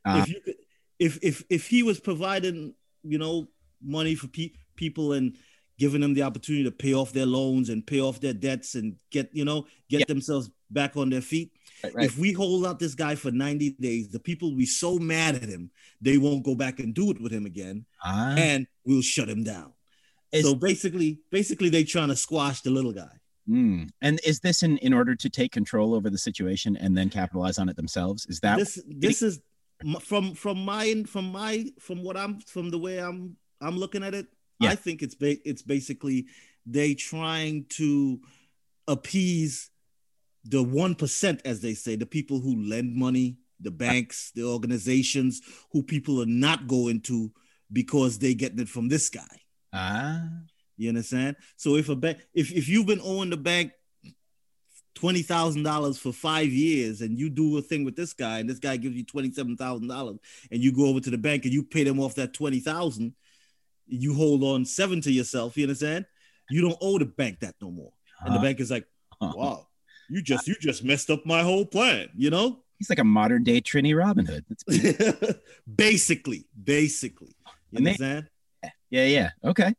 Ah. 0.05 0.21
if 0.21 0.29
you 0.29 0.41
could 0.43 0.55
if 0.99 1.19
if 1.21 1.43
if 1.49 1.67
he 1.67 1.83
was 1.83 1.99
providing, 1.99 2.73
you 3.03 3.17
know, 3.17 3.47
money 3.83 4.15
for 4.15 4.27
pe- 4.27 4.53
people 4.75 5.13
and 5.13 5.35
giving 5.77 6.01
them 6.01 6.13
the 6.13 6.21
opportunity 6.23 6.63
to 6.63 6.71
pay 6.71 6.93
off 6.93 7.11
their 7.11 7.25
loans 7.25 7.69
and 7.69 7.85
pay 7.85 7.99
off 7.99 8.19
their 8.21 8.33
debts 8.33 8.75
and 8.75 8.95
get, 9.11 9.29
you 9.33 9.43
know, 9.45 9.65
get 9.89 9.99
Yeah. 10.01 10.05
themselves 10.07 10.49
back 10.71 10.95
on 10.97 11.09
their 11.09 11.21
feet. 11.21 11.51
Right, 11.83 11.93
right. 11.95 12.05
If 12.05 12.17
we 12.17 12.31
hold 12.31 12.65
out 12.65 12.79
this 12.79 12.95
guy 12.95 13.15
for 13.15 13.31
90 13.31 13.71
days, 13.79 14.07
the 14.09 14.19
people 14.19 14.51
will 14.51 14.57
be 14.57 14.65
so 14.65 14.97
mad 14.97 15.35
at 15.35 15.43
him, 15.43 15.71
they 16.01 16.17
won't 16.17 16.43
go 16.43 16.55
back 16.55 16.79
and 16.79 16.93
do 16.93 17.11
it 17.11 17.19
with 17.21 17.31
him 17.31 17.45
again 17.45 17.85
Ah. 18.03 18.35
and 18.37 18.67
we'll 18.85 19.01
shut 19.01 19.29
him 19.29 19.43
down. 19.43 19.73
Is- 20.31 20.43
so 20.45 20.55
basically, 20.55 21.19
basically 21.29 21.69
they're 21.69 21.83
trying 21.83 22.09
to 22.09 22.15
squash 22.15 22.61
the 22.61 22.69
little 22.71 22.93
guy. 22.93 23.19
Hmm. 23.47 23.83
And 24.01 24.19
is 24.25 24.39
this 24.39 24.63
in, 24.63 24.77
in 24.79 24.91
order 24.93 25.13
to 25.13 25.29
take 25.29 25.51
control 25.51 25.93
over 25.93 26.09
the 26.09 26.17
situation 26.17 26.75
and 26.77 26.97
then 26.97 27.09
capitalize 27.09 27.59
on 27.59 27.69
it 27.69 27.75
themselves? 27.75 28.25
Is 28.27 28.39
that 28.39 28.57
This 28.57 28.79
this 28.87 29.21
is 29.21 29.39
from 30.01 30.33
from 30.33 30.65
my 30.65 31.03
from 31.05 31.31
my 31.31 31.69
from 31.79 32.01
what 32.01 32.17
I'm 32.17 32.39
from 32.39 32.71
the 32.71 32.79
way 32.79 32.97
I'm 32.97 33.37
I'm 33.61 33.77
looking 33.77 34.01
at 34.03 34.15
it. 34.15 34.25
Yeah. 34.59 34.69
I 34.71 34.75
think 34.75 35.01
it's 35.01 35.15
ba- 35.15 35.47
it's 35.47 35.61
basically 35.61 36.27
they 36.65 36.93
trying 36.93 37.65
to 37.69 38.19
appease 38.87 39.69
the 40.43 40.63
one 40.63 40.95
percent, 40.95 41.41
as 41.45 41.61
they 41.61 41.73
say, 41.73 41.95
the 41.95 42.05
people 42.05 42.39
who 42.39 42.55
lend 42.63 42.95
money, 42.95 43.37
the 43.59 43.71
banks, 43.71 44.31
the 44.35 44.43
organizations 44.43 45.41
who 45.71 45.83
people 45.83 46.21
are 46.21 46.27
not 46.27 46.67
going 46.67 47.01
to 47.01 47.31
because 47.71 48.19
they 48.19 48.33
getting 48.33 48.59
it 48.59 48.69
from 48.69 48.87
this 48.87 49.09
guy. 49.09 49.41
ah? 49.73 50.21
You 50.77 50.89
understand? 50.89 51.37
So 51.55 51.75
if 51.77 51.89
a 51.89 51.95
bank, 51.95 52.19
if 52.33 52.51
if 52.51 52.67
you've 52.67 52.85
been 52.85 53.01
owing 53.01 53.29
the 53.29 53.37
bank 53.37 53.71
twenty 54.93 55.21
thousand 55.21 55.63
dollars 55.63 55.97
for 55.97 56.11
five 56.11 56.49
years, 56.49 57.01
and 57.01 57.17
you 57.17 57.29
do 57.29 57.57
a 57.57 57.61
thing 57.61 57.85
with 57.85 57.95
this 57.95 58.13
guy, 58.13 58.39
and 58.39 58.49
this 58.49 58.59
guy 58.59 58.77
gives 58.77 58.95
you 58.95 59.05
twenty 59.05 59.31
seven 59.31 59.55
thousand 59.57 59.87
dollars, 59.87 60.17
and 60.51 60.61
you 60.61 60.71
go 60.71 60.85
over 60.87 60.99
to 60.99 61.09
the 61.09 61.17
bank 61.17 61.45
and 61.45 61.53
you 61.53 61.63
pay 61.63 61.83
them 61.83 61.99
off 61.99 62.15
that 62.15 62.33
twenty 62.33 62.59
thousand, 62.59 63.13
you 63.87 64.13
hold 64.13 64.43
on 64.43 64.65
seven 64.65 65.01
to 65.01 65.11
yourself. 65.11 65.55
You 65.57 65.63
understand? 65.65 66.05
You 66.49 66.61
don't 66.61 66.77
owe 66.81 66.97
the 66.99 67.05
bank 67.05 67.39
that 67.41 67.55
no 67.61 67.71
more, 67.71 67.91
and 68.21 68.33
the 68.35 68.39
Uh, 68.39 68.41
bank 68.41 68.59
is 68.59 68.69
like, 68.71 68.85
wow, 69.21 69.67
you 70.09 70.21
just 70.21 70.47
you 70.47 70.55
just 70.59 70.83
messed 70.83 71.09
up 71.09 71.25
my 71.25 71.41
whole 71.41 71.65
plan. 71.65 72.09
You 72.15 72.29
know? 72.29 72.61
He's 72.77 72.89
like 72.89 72.99
a 72.99 73.03
modern 73.05 73.43
day 73.43 73.61
Trini 73.61 73.97
Robin 73.97 74.25
Hood. 74.25 74.45
Basically, 75.75 76.45
basically. 76.63 77.33
You 77.71 77.77
And 77.77 77.87
they- 77.87 77.91
understand? 77.91 78.29
yeah, 78.89 79.05
yeah. 79.05 79.29
Okay. 79.43 79.73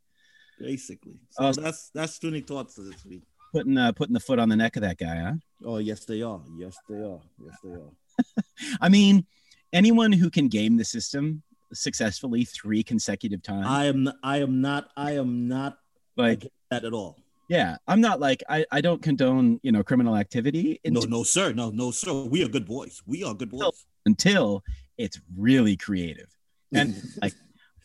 Basically. 0.58 1.20
So 1.30 1.44
Uh, 1.44 1.52
that's 1.52 1.90
that's 1.90 2.18
Trini 2.18 2.44
thoughts 2.46 2.74
this 2.76 3.04
week. 3.04 3.22
Putting 3.52 3.76
uh, 3.78 3.92
putting 3.92 4.14
the 4.14 4.20
foot 4.20 4.38
on 4.38 4.48
the 4.48 4.56
neck 4.56 4.76
of 4.76 4.82
that 4.82 4.98
guy, 4.98 5.16
huh? 5.16 5.34
Oh 5.64 5.78
yes, 5.78 6.04
they 6.04 6.22
are. 6.22 6.42
Yes, 6.58 6.76
they 6.88 6.96
are. 6.96 7.20
Yes, 7.44 7.56
they 7.62 7.72
are. 7.72 7.92
I 8.80 8.88
mean, 8.88 9.26
anyone 9.72 10.12
who 10.12 10.30
can 10.30 10.48
game 10.48 10.76
the 10.76 10.84
system 10.84 11.42
successfully 11.72 12.44
three 12.44 12.82
consecutive 12.82 13.42
times, 13.42 13.66
I 13.68 13.86
am. 13.86 14.10
I 14.22 14.38
am 14.38 14.60
not. 14.60 14.90
I 14.96 15.12
am 15.12 15.48
not 15.48 15.78
like, 16.16 16.46
that 16.70 16.84
at 16.84 16.92
all. 16.92 17.18
yeah, 17.48 17.76
I'm 17.86 18.00
not 18.00 18.20
like 18.20 18.42
I, 18.48 18.64
I 18.70 18.80
don't 18.80 19.02
condone 19.02 19.60
you 19.62 19.72
know 19.72 19.82
criminal 19.82 20.16
activity 20.16 20.80
No, 20.84 21.00
no, 21.02 21.22
sir. 21.22 21.52
No, 21.52 21.70
no, 21.70 21.90
sir. 21.90 22.12
We 22.12 22.44
are 22.44 22.48
good 22.48 22.66
boys. 22.66 23.02
We 23.06 23.24
are 23.24 23.34
good 23.34 23.50
boys. 23.50 23.86
until 24.04 24.62
it's 24.98 25.20
really 25.36 25.76
creative. 25.76 26.28
And 26.72 27.00
like, 27.22 27.34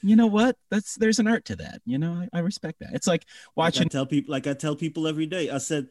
you 0.02 0.16
know 0.16 0.28
what? 0.28 0.56
That's 0.70 0.96
there's 0.96 1.20
an 1.20 1.28
art 1.28 1.46
to 1.46 1.56
that. 1.58 1.82
You 1.86 1.98
know, 1.98 2.14
I, 2.14 2.38
I 2.38 2.40
respect 2.42 2.80
that. 2.80 2.94
It's 2.94 3.08
like 3.08 3.22
like 3.22 3.28
I 3.28 3.52
watching. 3.56 3.90
tell 3.90 4.06
people, 4.06 4.32
like 4.32 4.48
I 4.48 4.54
tell 4.54 4.76
people 4.76 5.08
every 5.08 5.26
day. 5.26 5.50
I 5.50 5.58
said, 5.58 5.88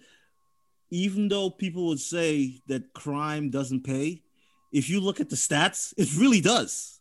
even 0.90 1.28
though 1.28 1.50
people 1.50 1.86
would 1.88 2.00
say 2.00 2.60
that 2.66 2.92
crime 2.92 3.50
doesn't 3.50 3.84
pay, 3.84 4.22
if 4.72 4.88
you 4.88 5.00
look 5.00 5.20
at 5.20 5.30
the 5.30 5.36
stats, 5.36 5.92
it 5.96 6.16
really 6.16 6.40
does. 6.40 6.99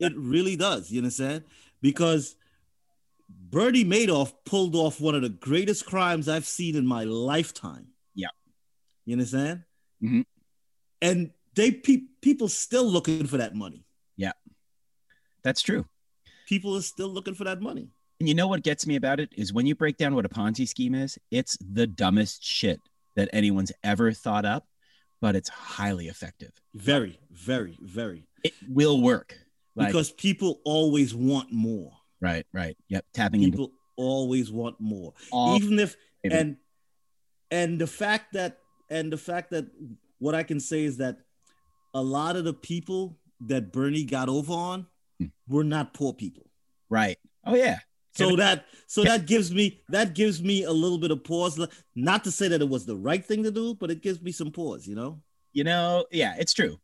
It 0.00 0.12
really 0.16 0.56
does. 0.56 0.90
You 0.90 1.00
understand? 1.00 1.44
Because 1.80 2.36
Bernie 3.28 3.84
Madoff 3.84 4.32
pulled 4.44 4.74
off 4.74 5.00
one 5.00 5.14
of 5.14 5.22
the 5.22 5.28
greatest 5.28 5.86
crimes 5.86 6.28
I've 6.28 6.46
seen 6.46 6.76
in 6.76 6.86
my 6.86 7.04
lifetime. 7.04 7.88
Yeah. 8.14 8.28
You 9.04 9.14
understand? 9.14 9.64
Mhm. 10.02 10.24
And 11.02 11.30
they 11.54 11.70
pe- 11.72 12.06
people 12.20 12.48
still 12.48 12.84
looking 12.84 13.26
for 13.26 13.36
that 13.38 13.54
money. 13.54 13.84
Yeah. 14.16 14.32
That's 15.42 15.62
true. 15.62 15.86
people 16.46 16.74
are 16.74 16.82
still 16.82 17.08
looking 17.08 17.34
for 17.34 17.44
that 17.44 17.60
money. 17.60 17.90
And 18.20 18.28
you 18.28 18.34
know 18.34 18.48
what 18.48 18.62
gets 18.62 18.86
me 18.86 18.96
about 18.96 19.20
it 19.20 19.28
is 19.36 19.52
when 19.52 19.66
you 19.66 19.74
break 19.74 19.98
down 19.98 20.14
what 20.14 20.24
a 20.24 20.30
Ponzi 20.30 20.66
scheme 20.66 20.94
is, 20.94 21.18
it's 21.30 21.58
the 21.60 21.86
dumbest 21.86 22.42
shit 22.42 22.80
that 23.16 23.28
anyone's 23.34 23.70
ever 23.84 24.12
thought 24.12 24.46
up, 24.46 24.66
but 25.20 25.36
it's 25.36 25.50
highly 25.50 26.08
effective. 26.08 26.50
Very, 26.74 27.20
very, 27.30 27.76
very. 27.82 28.26
It 28.42 28.54
will 28.66 29.02
work. 29.02 29.36
Like, 29.78 29.88
because 29.88 30.10
people 30.10 30.60
always 30.64 31.14
want 31.14 31.52
more. 31.52 31.92
right, 32.20 32.44
right. 32.52 32.76
Yep. 32.88 33.04
Tapping 33.14 33.42
into 33.42 33.56
People 33.58 33.72
always 33.96 34.50
want 34.50 34.76
more. 34.80 35.12
all 35.32 35.56
Even 35.56 35.78
if 35.78 35.96
Maybe. 36.22 36.34
and 36.36 36.56
and 37.50 37.80
the 37.80 37.86
fact 37.86 38.32
that 38.34 38.58
and 38.90 39.12
the 39.12 39.16
fact 39.18 39.50
that 39.50 39.66
what 40.18 40.34
I 40.34 40.42
can 40.42 40.60
say 40.60 40.84
is 40.84 40.96
that 40.98 41.18
a 41.94 42.02
lot 42.02 42.36
of 42.36 42.44
the 42.44 42.52
people 42.54 43.18
that 43.46 43.72
Bernie 43.72 44.04
got 44.04 44.28
over 44.28 44.52
on 44.52 44.86
Hmm. 45.20 45.26
were 45.48 45.64
not 45.64 45.94
poor 45.94 46.12
people. 46.12 46.50
right. 46.90 47.18
Oh 47.44 47.54
yeah. 47.54 47.78
So 48.12 48.34
that 48.36 48.66
so 48.88 49.04
that 49.04 49.26
gives 49.26 49.52
me 49.54 49.80
that 49.90 50.14
gives 50.14 50.42
me 50.42 50.64
a 50.64 50.72
little 50.72 50.98
bit 50.98 51.10
of 51.12 51.22
pause. 51.24 51.58
Not 51.94 52.24
to 52.24 52.32
say 52.32 52.48
that 52.48 52.60
it 52.60 52.68
was 52.68 52.84
the 52.84 52.96
right 52.96 53.24
thing 53.24 53.42
to 53.44 53.50
do, 53.52 53.74
but 53.74 53.90
it 53.92 54.02
gives 54.02 54.20
me 54.20 54.32
some 54.32 54.50
pause. 54.50 54.86
You 54.88 54.96
know. 54.96 55.22
You 55.52 55.64
know, 55.64 56.04
yeah, 56.12 56.34
it's 56.38 56.52
true. 56.52 56.78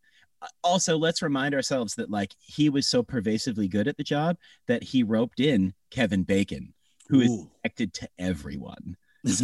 Also, 0.63 0.97
let's 0.97 1.23
remind 1.23 1.55
ourselves 1.55 1.95
that 1.97 2.11
like 2.11 2.35
he 2.41 2.69
was 2.69 2.87
so 2.87 3.03
pervasively 3.03 3.69
good 3.69 3.89
at 3.89 3.97
the 3.97 4.05
job 4.05 4.37
that 4.67 4.83
he 4.83 5.03
roped 5.03 5.41
in 5.41 5.75
Kevin 5.91 6.23
Bacon, 6.23 6.75
who 7.09 7.21
is 7.21 7.31
Ooh. 7.31 7.51
connected 7.63 7.95
to 7.95 8.09
everyone. 8.19 8.97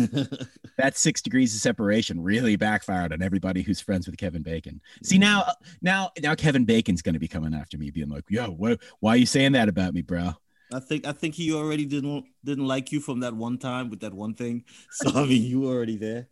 That 0.77 0.97
six 0.97 1.21
degrees 1.21 1.55
of 1.55 1.61
separation 1.61 2.23
really 2.23 2.57
backfired 2.57 3.13
on 3.13 3.21
everybody 3.21 3.61
who's 3.61 3.81
friends 3.81 4.07
with 4.07 4.17
Kevin 4.17 4.43
Bacon. 4.43 4.81
See 5.03 5.19
now, 5.19 5.43
uh, 5.43 5.53
now, 5.83 6.11
now 6.23 6.35
Kevin 6.35 6.65
Bacon's 6.65 7.03
going 7.03 7.13
to 7.13 7.19
be 7.19 7.29
coming 7.29 7.53
after 7.53 7.77
me, 7.77 7.91
being 7.91 8.09
like, 8.09 8.25
"Yo, 8.31 8.47
what, 8.47 8.81
why 9.01 9.13
are 9.13 9.17
you 9.19 9.27
saying 9.27 9.53
that 9.53 9.69
about 9.69 9.93
me, 9.93 10.01
bro?" 10.01 10.33
I 10.73 10.81
think 10.81 11.07
I 11.07 11.13
think 11.13 11.35
he 11.35 11.53
already 11.53 11.85
didn't 11.85 12.25
didn't 12.45 12.67
like 12.67 12.93
you 12.93 13.01
from 13.01 13.21
that 13.21 13.35
one 13.35 13.59
time 13.59 13.91
with 13.91 14.01
that 14.01 14.15
one 14.15 14.35
thing. 14.35 14.65
So 14.93 15.11
I 15.15 15.27
mean, 15.27 15.43
you 15.43 15.61
were 15.61 15.73
already 15.73 15.97
there, 15.97 16.29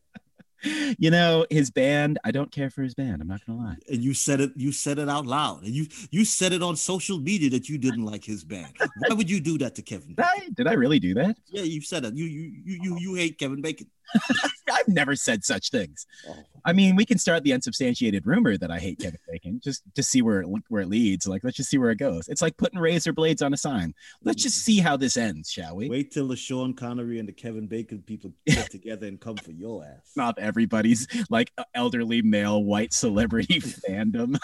You 0.99 1.11
know, 1.11 1.47
his 1.51 1.71
band. 1.71 2.19
I 2.25 2.31
don't 2.31 2.51
care 2.51 2.71
for 2.71 2.83
his 2.83 2.95
band. 2.95 3.21
I'm 3.23 3.29
not 3.29 3.45
gonna 3.47 3.59
lie. 3.59 3.77
and 3.89 4.03
you 4.03 4.15
said 4.15 4.41
it. 4.41 4.53
You 4.57 4.73
said 4.73 4.99
it 4.99 5.09
out 5.09 5.27
loud, 5.27 5.63
and 5.65 5.73
you 5.75 5.87
you 6.11 6.25
said 6.25 6.53
it 6.53 6.63
on 6.63 6.77
social 6.77 7.19
media 7.19 7.51
that 7.51 7.69
you 7.69 7.79
didn't 7.79 8.05
like 8.05 8.25
his 8.25 8.43
band. 8.45 8.73
Why 8.79 9.15
would 9.15 9.31
you 9.31 9.41
do 9.41 9.59
that 9.59 9.75
to 9.77 9.83
Kevin? 9.83 10.15
Did 10.15 10.25
I, 10.25 10.49
did 10.55 10.67
I 10.67 10.73
really 10.73 10.99
do 10.99 11.15
that? 11.15 11.37
Yeah, 11.47 11.63
you 11.63 11.81
said 11.83 12.05
it. 12.05 12.15
You 12.15 12.25
you 12.25 12.53
you 12.65 12.79
you 12.83 12.99
you 12.99 13.15
hate 13.15 13.39
Kevin 13.39 13.61
Bacon. 13.61 13.87
I've 14.73 14.89
never 14.89 15.17
said 15.17 15.45
such 15.45 15.71
things. 15.71 16.07
Oh. 16.29 16.37
I 16.65 16.73
mean, 16.73 16.97
we 16.97 17.05
can 17.07 17.19
start 17.19 17.45
the 17.45 17.53
unsubstantiated 17.53 18.27
rumor 18.27 18.59
that 18.59 18.71
I 18.71 18.79
hate 18.79 18.99
Kevin 18.99 19.19
Bacon 19.31 19.61
just 19.63 19.83
to 19.95 20.03
see 20.03 20.21
where 20.23 20.41
it 20.43 20.49
where 20.69 20.83
it 20.83 20.89
leads. 20.89 21.27
Like, 21.27 21.43
let's 21.45 21.57
just 21.57 21.71
see 21.71 21.79
where 21.79 21.91
it 21.91 21.99
goes. 21.99 22.29
It's 22.29 22.43
like 22.43 22.57
putting 22.57 22.79
razor 22.79 23.13
blades 23.13 23.41
on 23.43 23.55
a 23.55 23.57
sign. 23.57 23.95
Let's 24.23 24.43
just 24.43 24.59
see 24.59 24.79
how 24.79 24.97
this 24.97 25.17
ends, 25.17 25.51
shall 25.51 25.77
we? 25.77 25.89
Wait 25.89 26.11
till 26.11 26.29
the 26.29 26.37
Sean 26.37 26.75
Connery 26.75 27.19
and 27.19 27.29
the 27.29 27.33
Kevin 27.33 27.67
Bacon 27.67 28.03
people 28.03 28.33
get 28.47 28.71
together 28.71 29.07
and 29.07 29.19
come 29.21 29.37
for 29.37 29.53
your 29.53 29.85
ass. 29.85 30.13
Not 30.17 30.39
everybody's 30.39 31.07
like 31.31 31.53
elderly 31.75 32.21
male 32.23 32.63
white 32.63 32.93
celebrity 32.93 33.61
fandom. 33.89 34.37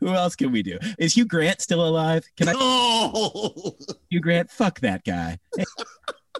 Who 0.00 0.08
else 0.08 0.36
can 0.36 0.52
we 0.52 0.62
do? 0.62 0.78
Is 0.98 1.14
Hugh 1.16 1.24
Grant 1.26 1.60
still 1.60 1.86
alive? 1.86 2.24
Can 2.36 2.48
I 2.48 2.52
Oh, 2.56 3.76
Hugh 4.08 4.20
Grant? 4.20 4.50
Fuck 4.50 4.80
that 4.80 5.04
guy. 5.04 5.38
Hey, 5.56 5.64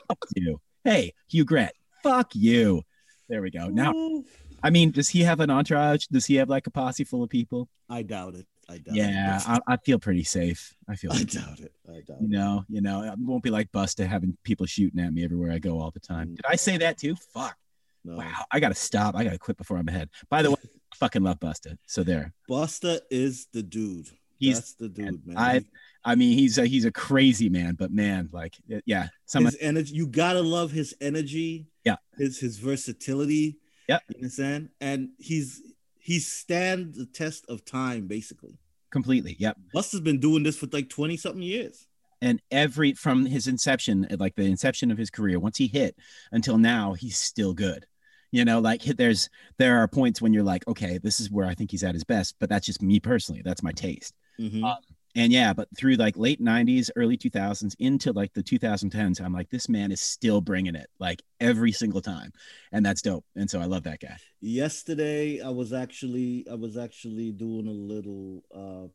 fuck 0.09 0.19
you. 0.37 0.61
Hey, 0.85 1.15
Hugh 1.29 1.45
Grant. 1.45 1.73
Fuck 2.03 2.35
you. 2.35 2.83
There 3.29 3.41
we 3.41 3.51
go. 3.51 3.69
Now, 3.69 4.23
I 4.63 4.71
mean, 4.71 4.91
does 4.91 5.09
he 5.09 5.21
have 5.23 5.41
an 5.41 5.51
entourage? 5.51 6.07
Does 6.07 6.27
he 6.27 6.35
have 6.37 6.49
like 6.51 6.67
a 6.67 6.71
posse 6.71 7.05
full 7.05 7.23
of 7.23 7.31
people? 7.31 7.69
I 7.89 8.03
doubt 8.03 8.35
it. 8.35 8.47
I 8.69 8.79
doubt 8.79 8.95
it. 8.95 8.97
Yeah, 8.97 9.37
it. 9.39 9.49
I, 9.49 9.59
I 9.67 9.77
feel 9.79 9.99
pretty 9.99 10.25
safe. 10.25 10.75
I 10.89 10.97
feel, 10.97 11.13
I 11.13 11.23
doubt 11.23 11.61
it. 11.61 11.73
I 11.89 12.01
doubt 12.07 12.21
you 12.21 12.27
it. 12.27 12.31
know, 12.31 12.65
you 12.69 12.81
know, 12.83 13.03
it 13.03 13.15
won't 13.19 13.43
be 13.43 13.51
like 13.51 13.73
Busta 13.73 14.07
having 14.07 14.37
people 14.45 14.67
shooting 14.67 15.01
at 15.01 15.13
me 15.13 15.25
everywhere 15.25 15.53
I 15.53 15.59
go 15.59 15.81
all 15.81 15.91
the 15.91 16.01
time. 16.01 16.29
Mm. 16.29 16.37
Did 16.37 16.45
I 16.49 16.57
say 16.57 16.77
that 16.79 16.99
too? 16.99 17.15
Fuck. 17.33 17.57
No. 18.05 18.17
Wow. 18.17 18.45
I 18.53 18.61
gotta 18.61 18.75
stop. 18.75 19.15
I 19.17 19.25
gotta 19.25 19.39
quit 19.39 19.57
before 19.57 19.79
I'm 19.79 19.89
ahead. 19.89 20.11
By 20.29 20.43
the 20.43 20.51
way, 20.51 20.57
I 20.63 20.97
fucking 20.97 21.23
love 21.23 21.41
Busta. 21.41 21.79
So 21.87 22.03
there. 22.03 22.35
Busta 22.51 23.01
is 23.11 23.47
the 23.53 23.63
dude. 23.63 24.09
He's- 24.39 24.59
That's 24.59 24.75
the 24.75 24.89
dude, 24.91 25.27
man. 25.27 25.39
I- 25.39 25.65
I 26.05 26.15
mean, 26.17 26.37
he's 26.39 26.59
a, 26.59 26.67
he's 26.67 26.85
a 26.85 26.93
crazy 26.93 27.49
man, 27.49 27.75
but 27.79 27.91
man, 27.91 28.29
like, 28.33 28.57
yeah, 28.85 29.09
some 29.27 29.45
his 29.47 29.57
energy, 29.61 29.95
you 29.95 30.07
gotta 30.07 30.41
love 30.43 30.71
his 30.71 30.95
energy. 31.01 31.67
Yeah. 31.85 31.97
His 32.19 32.39
his 32.39 32.59
versatility. 32.59 33.59
Yeah. 33.89 33.99
You 34.09 34.17
understand? 34.17 34.71
And 34.81 35.11
he's 35.19 35.63
he's 35.99 36.27
stand 36.27 36.95
the 36.95 37.07
test 37.07 37.45
of 37.49 37.65
time, 37.65 38.07
basically. 38.07 38.59
completely. 38.91 39.37
Yep. 39.39 39.57
Busta's 39.73 40.01
been 40.01 40.21
doing 40.21 40.43
this 40.43 40.57
for 40.57 40.67
like 40.73 40.89
20 40.89 41.17
something 41.17 41.43
years. 41.43 41.87
and 42.23 42.41
every 42.51 42.93
from 42.95 43.27
his 43.27 43.47
inception 43.49 44.07
like 44.19 44.35
the 44.37 44.45
inception 44.45 44.91
of 44.91 44.99
his 44.99 45.11
career 45.11 45.39
once 45.41 45.57
he 45.59 45.67
hit 45.67 45.97
until 46.33 46.57
now 46.59 46.93
he's 46.95 47.17
still 47.19 47.53
good 47.53 47.85
you 48.31 48.45
know 48.45 48.61
like 48.61 48.83
there's 48.85 49.29
there 49.59 49.77
are 49.79 49.89
points 49.89 50.23
when 50.23 50.33
you're 50.33 50.45
like 50.45 50.67
okay 50.69 50.97
this 50.99 51.19
is 51.21 51.29
where 51.31 51.47
i 51.47 51.55
think 51.55 51.71
he's 51.73 51.83
at 51.83 51.93
his 51.93 52.05
best 52.05 52.37
but 52.39 52.49
that's 52.49 52.65
just 52.67 52.81
me 52.83 53.01
personally 53.01 53.43
that's 53.45 53.63
my 53.65 53.73
taste 53.73 54.15
Mhm. 54.41 54.65
Uh, 54.65 54.77
and 55.15 55.33
yeah 55.33 55.53
but 55.53 55.69
through 55.77 55.95
like 55.95 56.17
late 56.17 56.41
90s 56.41 56.91
early 56.97 57.17
2000s 57.17 57.75
into 57.79 58.13
like 58.13 58.33
the 58.35 58.43
2010s 58.43 59.21
i'm 59.21 59.33
like 59.33 59.51
this 59.51 59.69
man 59.69 59.93
is 59.93 60.01
still 60.01 60.41
bringing 60.41 60.75
it 60.75 60.89
like 60.99 61.23
every 61.41 61.73
single 61.73 62.01
time 62.01 62.33
and 62.73 62.85
that's 62.85 63.03
dope 63.03 63.25
and 63.37 63.49
so 63.49 63.61
i 63.61 63.65
love 63.65 63.83
that 63.83 64.01
guy 64.01 64.17
Yesterday, 64.47 65.41
I 65.41 65.49
was 65.49 65.73
actually 65.73 66.45
I 66.51 66.55
was 66.55 66.77
actually 66.77 67.33
doing 67.33 67.67
a 67.67 67.71
little 67.71 68.43
uh 68.55 68.89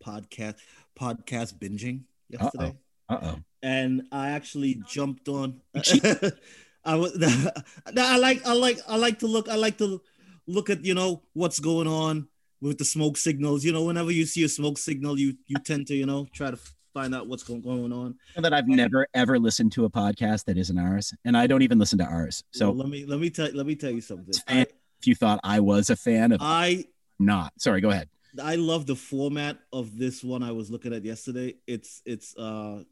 podcast 0.00 0.58
podcast 0.96 1.58
binging 1.58 2.02
yesterday. 2.28 2.76
uh-oh 3.08 3.40
and 3.64 4.02
I 4.12 4.30
actually 4.30 4.80
jumped 4.86 5.28
on. 5.28 5.60
I 5.74 6.94
was. 6.94 7.20
I 7.96 8.16
like. 8.16 8.46
I 8.46 8.52
like. 8.52 8.78
I 8.86 8.96
like 8.96 9.18
to 9.18 9.26
look. 9.26 9.48
I 9.48 9.56
like 9.56 9.78
to 9.78 10.00
look 10.46 10.70
at 10.70 10.84
you 10.84 10.94
know 10.94 11.22
what's 11.32 11.58
going 11.58 11.88
on 11.88 12.28
with 12.60 12.78
the 12.78 12.84
smoke 12.84 13.16
signals. 13.16 13.64
You 13.64 13.72
know, 13.72 13.84
whenever 13.84 14.10
you 14.10 14.26
see 14.26 14.44
a 14.44 14.48
smoke 14.48 14.78
signal, 14.78 15.18
you 15.18 15.34
you 15.46 15.56
tend 15.64 15.86
to 15.88 15.94
you 15.94 16.06
know 16.06 16.26
try 16.32 16.50
to 16.50 16.58
find 16.92 17.14
out 17.14 17.28
what's 17.28 17.42
going 17.44 17.60
going 17.62 17.92
on. 17.92 18.16
That 18.36 18.52
i've 18.52 18.66
never 18.66 19.06
ever 19.14 19.38
listened 19.38 19.72
to 19.72 19.84
a 19.84 19.90
podcast 19.90 20.44
that 20.46 20.58
isn't 20.58 20.76
ours 20.78 21.14
and 21.24 21.36
i 21.36 21.46
don't 21.46 21.62
even 21.62 21.78
listen 21.78 21.98
to 21.98 22.04
ours 22.04 22.42
so 22.50 22.66
So 22.66 22.70
let 22.72 22.88
me 22.88 23.04
let 23.06 23.20
me 23.20 23.30
tell 23.30 23.48
let 23.54 23.64
me 23.64 23.76
tell 23.76 23.92
you 23.92 24.00
something. 24.00 24.34
if 24.48 24.68
you 25.04 25.14
thought 25.14 25.38
i 25.44 25.60
was 25.60 25.88
a 25.90 25.94
fan 25.96 26.32
of 26.32 26.40
I 26.42 26.84
not 27.20 27.52
sorry 27.58 27.80
go 27.80 27.90
ahead 27.90 28.08
I 28.42 28.56
love 28.56 28.86
the 28.86 28.96
format 28.96 29.58
of 29.72 29.96
this 29.98 30.22
one 30.24 30.42
I 30.44 30.52
was 30.52 30.70
looking 30.70 30.92
at 30.94 31.04
yesterday. 31.04 31.54
It's 31.66 32.00
it's 32.04 32.36
uh 32.36 32.82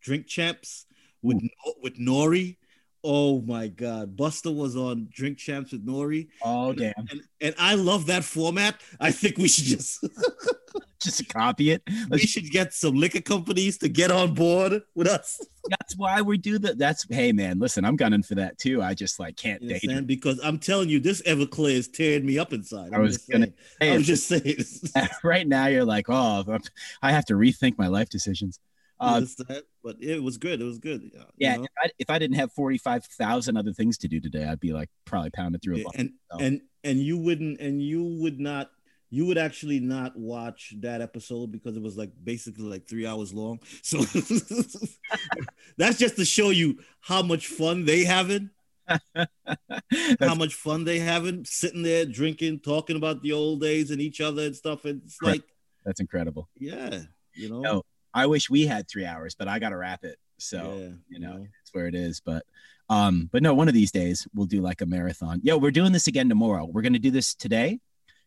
drink 0.00 0.26
champs 0.26 0.86
with 1.22 1.40
with 1.82 1.96
Nori. 1.96 2.56
Oh 3.04 3.42
my 3.42 3.68
god. 3.68 4.16
Busta 4.16 4.54
was 4.54 4.76
on 4.76 5.08
Drink 5.12 5.36
Champs 5.38 5.72
with 5.72 5.86
Nori. 5.86 6.28
oh 6.42 6.72
damn 6.72 6.94
And, 7.10 7.20
and 7.40 7.54
I 7.58 7.74
love 7.74 8.06
that 8.06 8.24
format. 8.24 8.80
I 8.98 9.10
think 9.12 9.36
we 9.36 9.46
should 9.48 9.64
just 9.66 10.02
just 11.02 11.28
copy 11.28 11.70
it. 11.70 11.82
we 11.86 12.06
Let's, 12.08 12.24
should 12.24 12.50
get 12.50 12.72
some 12.72 12.94
liquor 12.94 13.20
companies 13.20 13.76
to 13.78 13.88
get 13.90 14.10
on 14.10 14.32
board 14.32 14.80
with 14.94 15.06
us. 15.06 15.38
that's 15.68 15.96
why 15.98 16.22
we 16.22 16.38
do 16.38 16.58
that. 16.60 16.78
That's 16.78 17.06
hey 17.10 17.30
man, 17.32 17.58
listen, 17.58 17.84
I'm 17.84 17.96
gunning 17.96 18.22
for 18.22 18.36
that 18.36 18.56
too. 18.58 18.82
I 18.82 18.94
just 18.94 19.20
like 19.20 19.36
can't 19.36 19.60
date. 19.60 19.82
understand? 19.84 20.06
Because 20.06 20.40
I'm 20.42 20.58
telling 20.58 20.88
you, 20.88 21.00
this 21.00 21.20
Everclear 21.22 21.72
is 21.74 21.88
tearing 21.88 22.24
me 22.24 22.38
up 22.38 22.54
inside. 22.54 22.92
I 22.94 22.96
I'm 22.96 23.02
was 23.02 23.16
just 23.18 23.30
gonna 23.30 23.48
saying. 23.80 23.92
I 23.92 23.96
was 23.98 24.06
just 24.06 24.26
saying. 24.28 24.64
right 25.22 25.46
now 25.46 25.66
you're 25.66 25.84
like, 25.84 26.06
oh, 26.08 26.58
I 27.02 27.12
have 27.12 27.26
to 27.26 27.34
rethink 27.34 27.76
my 27.76 27.88
life 27.88 28.08
decisions. 28.08 28.58
You 29.04 29.10
Uh, 29.10 29.16
understand? 29.16 29.62
but 29.82 29.96
it 30.00 30.22
was 30.22 30.38
good. 30.38 30.60
It 30.60 30.64
was 30.64 30.78
good. 30.78 31.02
you 31.02 31.10
yeah, 31.38 31.56
know? 31.56 31.64
if 31.64 31.70
I, 31.82 31.90
if 31.98 32.10
I 32.10 32.18
didn't 32.18 32.36
have 32.36 32.52
forty 32.52 32.78
five 32.78 33.04
thousand 33.04 33.56
other 33.56 33.72
things 33.72 33.98
to 33.98 34.08
do 34.08 34.20
today, 34.20 34.44
I'd 34.44 34.60
be 34.60 34.72
like 34.72 34.88
probably 35.04 35.30
pounding 35.30 35.60
through 35.60 35.74
a 35.74 35.78
Yeah, 35.78 35.84
lot. 35.84 35.94
and 35.96 36.12
so. 36.32 36.38
and 36.38 36.60
and 36.84 36.98
you 37.00 37.18
wouldn't 37.18 37.60
and 37.60 37.82
you 37.82 38.02
would 38.22 38.38
not 38.40 38.70
you 39.10 39.26
would 39.26 39.38
actually 39.38 39.78
not 39.80 40.16
watch 40.18 40.74
that 40.80 41.00
episode 41.00 41.52
because 41.52 41.76
it 41.76 41.82
was 41.82 41.96
like 41.96 42.10
basically 42.24 42.64
like 42.64 42.88
three 42.88 43.06
hours 43.06 43.32
long 43.32 43.60
so 43.82 43.98
that's 45.76 45.98
just 45.98 46.16
to 46.16 46.24
show 46.24 46.50
you 46.50 46.78
how 47.00 47.22
much 47.22 47.46
fun 47.46 47.84
they 47.84 48.04
having 48.04 48.50
how 50.20 50.34
much 50.34 50.54
fun 50.54 50.84
they 50.84 50.98
having 50.98 51.44
sitting 51.44 51.82
there 51.82 52.04
drinking 52.04 52.60
talking 52.60 52.96
about 52.96 53.22
the 53.22 53.32
old 53.32 53.60
days 53.60 53.90
and 53.90 54.00
each 54.00 54.20
other 54.20 54.42
and 54.46 54.56
stuff 54.56 54.84
and 54.84 55.02
it's 55.04 55.20
like 55.22 55.42
that's 55.84 56.00
incredible. 56.00 56.48
yeah 56.58 57.02
you 57.34 57.48
know 57.48 57.60
No, 57.60 57.82
I 58.14 58.26
wish 58.26 58.48
we 58.48 58.66
had 58.66 58.88
three 58.88 59.04
hours, 59.04 59.34
but 59.34 59.48
I 59.48 59.58
got 59.58 59.70
to 59.70 59.76
wrap 59.76 60.04
it. 60.04 60.18
So 60.38 60.76
yeah, 60.78 60.88
you 61.08 61.20
know, 61.20 61.46
it's 61.62 61.74
where 61.74 61.86
it 61.86 61.94
is. 61.94 62.20
But 62.20 62.44
um, 62.88 63.28
but 63.32 63.42
no, 63.42 63.54
one 63.54 63.68
of 63.68 63.74
these 63.74 63.90
days 63.90 64.26
we'll 64.34 64.46
do 64.46 64.60
like 64.60 64.80
a 64.80 64.86
marathon. 64.86 65.40
Yo, 65.42 65.58
we're 65.58 65.70
doing 65.70 65.92
this 65.92 66.06
again 66.06 66.28
tomorrow. 66.28 66.64
We're 66.64 66.82
gonna 66.82 66.98
do 66.98 67.10
this 67.10 67.34
today, 67.34 67.80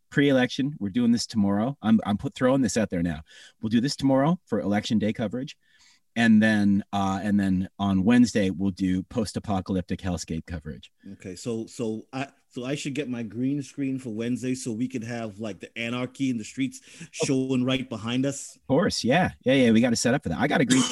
pre-election. 0.10 0.76
We're 0.80 0.89
doing 0.89 1.12
this 1.12 1.26
tomorrow. 1.26 1.78
I'm 1.82 2.00
I'm 2.06 2.17
put 2.17 2.36
throwing 2.36 2.62
this 2.62 2.78
out 2.78 2.89
there 2.89 3.04
now. 3.04 3.21
We'll 3.62 3.69
do 3.69 3.82
this 3.82 3.95
tomorrow 3.95 4.39
for 4.45 4.60
election 4.60 5.00
day 5.00 5.13
coverage. 5.13 5.56
And 6.17 6.41
then 6.41 6.84
uh, 6.91 7.19
and 7.21 7.39
then 7.39 7.69
on 7.80 8.03
Wednesday 8.03 8.49
we'll 8.49 8.71
do 8.71 9.03
post-apocalyptic 9.03 10.01
hellscape 10.01 10.45
coverage. 10.47 10.91
Okay, 11.13 11.36
so 11.36 11.67
so 11.67 12.08
I 12.12 12.27
so 12.49 12.65
I 12.65 12.75
should 12.75 12.95
get 12.95 13.08
my 13.08 13.21
green 13.21 13.62
screen 13.62 13.99
for 13.99 14.10
Wednesday 14.10 14.56
so 14.56 14.71
we 14.71 14.88
could 14.88 15.03
have 15.03 15.39
like 15.39 15.60
the 15.60 15.77
anarchy 15.77 16.32
in 16.32 16.38
the 16.38 16.43
streets 16.43 16.82
showing 17.12 17.63
right 17.63 17.88
behind 17.88 18.25
us. 18.25 18.56
Of 18.56 18.67
course, 18.67 19.03
yeah, 19.03 19.32
yeah, 19.43 19.53
yeah. 19.53 19.71
We 19.71 19.80
got 19.80 19.91
to 19.91 19.95
set 19.95 20.15
up 20.15 20.23
for 20.23 20.30
that. 20.30 20.39
I 20.39 20.47
got 20.47 20.58
to 20.58 20.63
agree. 20.63 20.84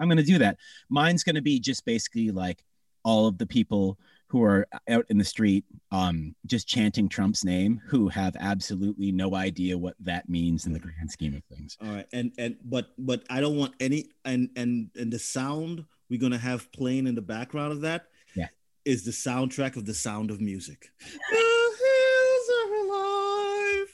I'm 0.00 0.08
going 0.08 0.16
to 0.16 0.24
do 0.24 0.38
that. 0.38 0.56
Mine's 0.88 1.22
going 1.22 1.36
to 1.36 1.42
be 1.42 1.60
just 1.60 1.84
basically 1.84 2.30
like 2.30 2.64
all 3.04 3.28
of 3.28 3.36
the 3.38 3.46
people 3.46 3.98
who 4.34 4.42
are 4.42 4.66
out 4.88 5.06
in 5.10 5.16
the 5.16 5.24
street, 5.24 5.64
um, 5.92 6.34
just 6.44 6.66
chanting 6.66 7.08
Trump's 7.08 7.44
name, 7.44 7.80
who 7.86 8.08
have 8.08 8.34
absolutely 8.40 9.12
no 9.12 9.36
idea 9.36 9.78
what 9.78 9.94
that 10.00 10.28
means 10.28 10.66
in 10.66 10.72
the 10.72 10.80
grand 10.80 11.08
scheme 11.08 11.36
of 11.36 11.44
things. 11.44 11.78
All 11.80 11.86
right, 11.86 12.06
and 12.12 12.32
and 12.36 12.56
but 12.64 12.88
but 12.98 13.22
I 13.30 13.40
don't 13.40 13.56
want 13.56 13.74
any 13.78 14.06
and 14.24 14.50
and 14.56 14.90
and 14.96 15.12
the 15.12 15.20
sound 15.20 15.84
we're 16.10 16.18
gonna 16.20 16.36
have 16.36 16.72
playing 16.72 17.06
in 17.06 17.14
the 17.14 17.22
background 17.22 17.70
of 17.70 17.82
that. 17.82 18.06
Yeah. 18.34 18.48
is 18.84 19.04
the 19.04 19.12
soundtrack 19.12 19.76
of 19.76 19.86
the 19.86 19.94
Sound 19.94 20.32
of 20.32 20.40
Music. 20.40 20.90
the 21.30 21.36
hills 21.84 22.50
are 22.58 22.74
alive. 22.74 23.88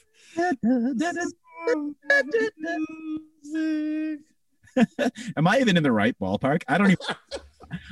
Am 5.37 5.45
I 5.45 5.59
even 5.59 5.77
in 5.77 5.83
the 5.83 5.91
right 5.91 6.17
ballpark? 6.19 6.63
I 6.67 6.79
don't 6.79 6.89
even. 6.89 7.05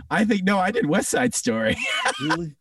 I 0.10 0.26
think 0.26 0.43
no, 0.43 0.58
I 0.58 0.72
did 0.72 0.88
West 0.88 1.10
Side 1.10 1.34
Story. 1.36 1.78
Julie, 2.19 2.56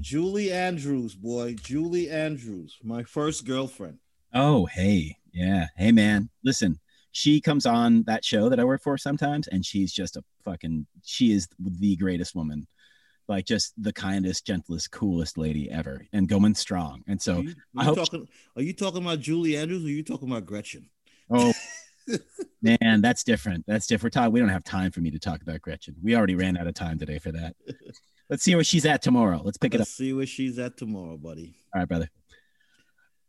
Julie 0.00 0.52
Andrews, 0.52 1.14
boy, 1.14 1.54
Julie 1.54 2.10
Andrews, 2.10 2.78
my 2.82 3.02
first 3.02 3.44
girlfriend. 3.46 3.98
Oh, 4.32 4.66
hey, 4.66 5.16
yeah, 5.32 5.66
hey, 5.76 5.92
man. 5.92 6.30
Listen, 6.42 6.80
she 7.12 7.40
comes 7.40 7.66
on 7.66 8.02
that 8.04 8.24
show 8.24 8.48
that 8.48 8.58
I 8.58 8.64
work 8.64 8.82
for 8.82 8.96
sometimes, 8.96 9.48
and 9.48 9.64
she's 9.64 9.92
just 9.92 10.16
a 10.16 10.24
fucking. 10.44 10.86
She 11.04 11.32
is 11.32 11.46
the 11.58 11.96
greatest 11.96 12.34
woman, 12.34 12.66
like 13.28 13.44
just 13.44 13.74
the 13.76 13.92
kindest, 13.92 14.46
gentlest, 14.46 14.90
coolest 14.90 15.36
lady 15.36 15.70
ever, 15.70 16.06
and 16.12 16.28
going 16.28 16.54
strong. 16.54 17.04
And 17.06 17.20
so, 17.20 17.36
Are 17.36 17.42
you, 17.42 17.54
are 17.76 17.84
you 17.84 17.94
talking? 17.94 18.28
Are 18.56 18.62
you 18.62 18.72
talking 18.72 19.02
about 19.02 19.20
Julie 19.20 19.56
Andrews? 19.56 19.84
Or 19.84 19.88
are 19.88 19.90
you 19.90 20.02
talking 20.02 20.30
about 20.30 20.46
Gretchen? 20.46 20.88
oh. 21.30 21.52
Man, 22.62 23.00
that's 23.00 23.24
different. 23.24 23.64
That's 23.66 23.86
different. 23.86 24.14
Talk. 24.14 24.32
We 24.32 24.40
don't 24.40 24.48
have 24.48 24.64
time 24.64 24.90
for 24.90 25.00
me 25.00 25.10
to 25.10 25.18
talk 25.18 25.42
about 25.42 25.60
Gretchen. 25.60 25.96
We 26.02 26.16
already 26.16 26.34
ran 26.34 26.56
out 26.56 26.66
of 26.66 26.74
time 26.74 26.98
today 26.98 27.18
for 27.18 27.32
that. 27.32 27.56
Let's 28.30 28.42
see 28.42 28.54
where 28.54 28.64
she's 28.64 28.86
at 28.86 29.02
tomorrow. 29.02 29.42
Let's 29.44 29.58
pick 29.58 29.74
it 29.74 29.80
up. 29.80 29.86
See 29.86 30.12
where 30.12 30.26
she's 30.26 30.58
at 30.58 30.76
tomorrow, 30.76 31.16
buddy. 31.18 31.56
All 31.74 31.80
right, 31.80 31.88
brother. 31.88 32.08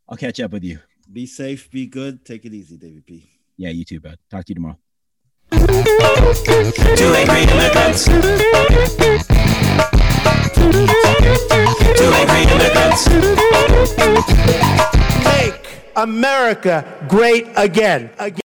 I'll 0.08 0.18
catch 0.18 0.40
up 0.40 0.52
with 0.52 0.64
you. 0.64 0.80
Be 1.12 1.26
safe, 1.26 1.70
be 1.70 1.86
good. 1.86 2.26
Take 2.26 2.46
it 2.46 2.54
easy, 2.54 2.78
David 2.78 3.06
P. 3.06 3.30
Yeah, 3.58 3.70
you 3.70 3.84
too, 3.86 4.00
bud. 4.00 4.18
Talk 4.30 4.46
to 4.46 4.52
you 4.52 4.56
tomorrow. 4.56 4.78
Two 5.52 7.14
angry 7.14 7.44
immigrants. 7.44 8.06
Two 11.96 12.12
angry 12.14 12.44
immigrants. 12.54 13.10
Make 15.26 15.68
America 15.96 16.86
great 17.08 17.48
again. 17.56 18.10
Again. 18.18 18.42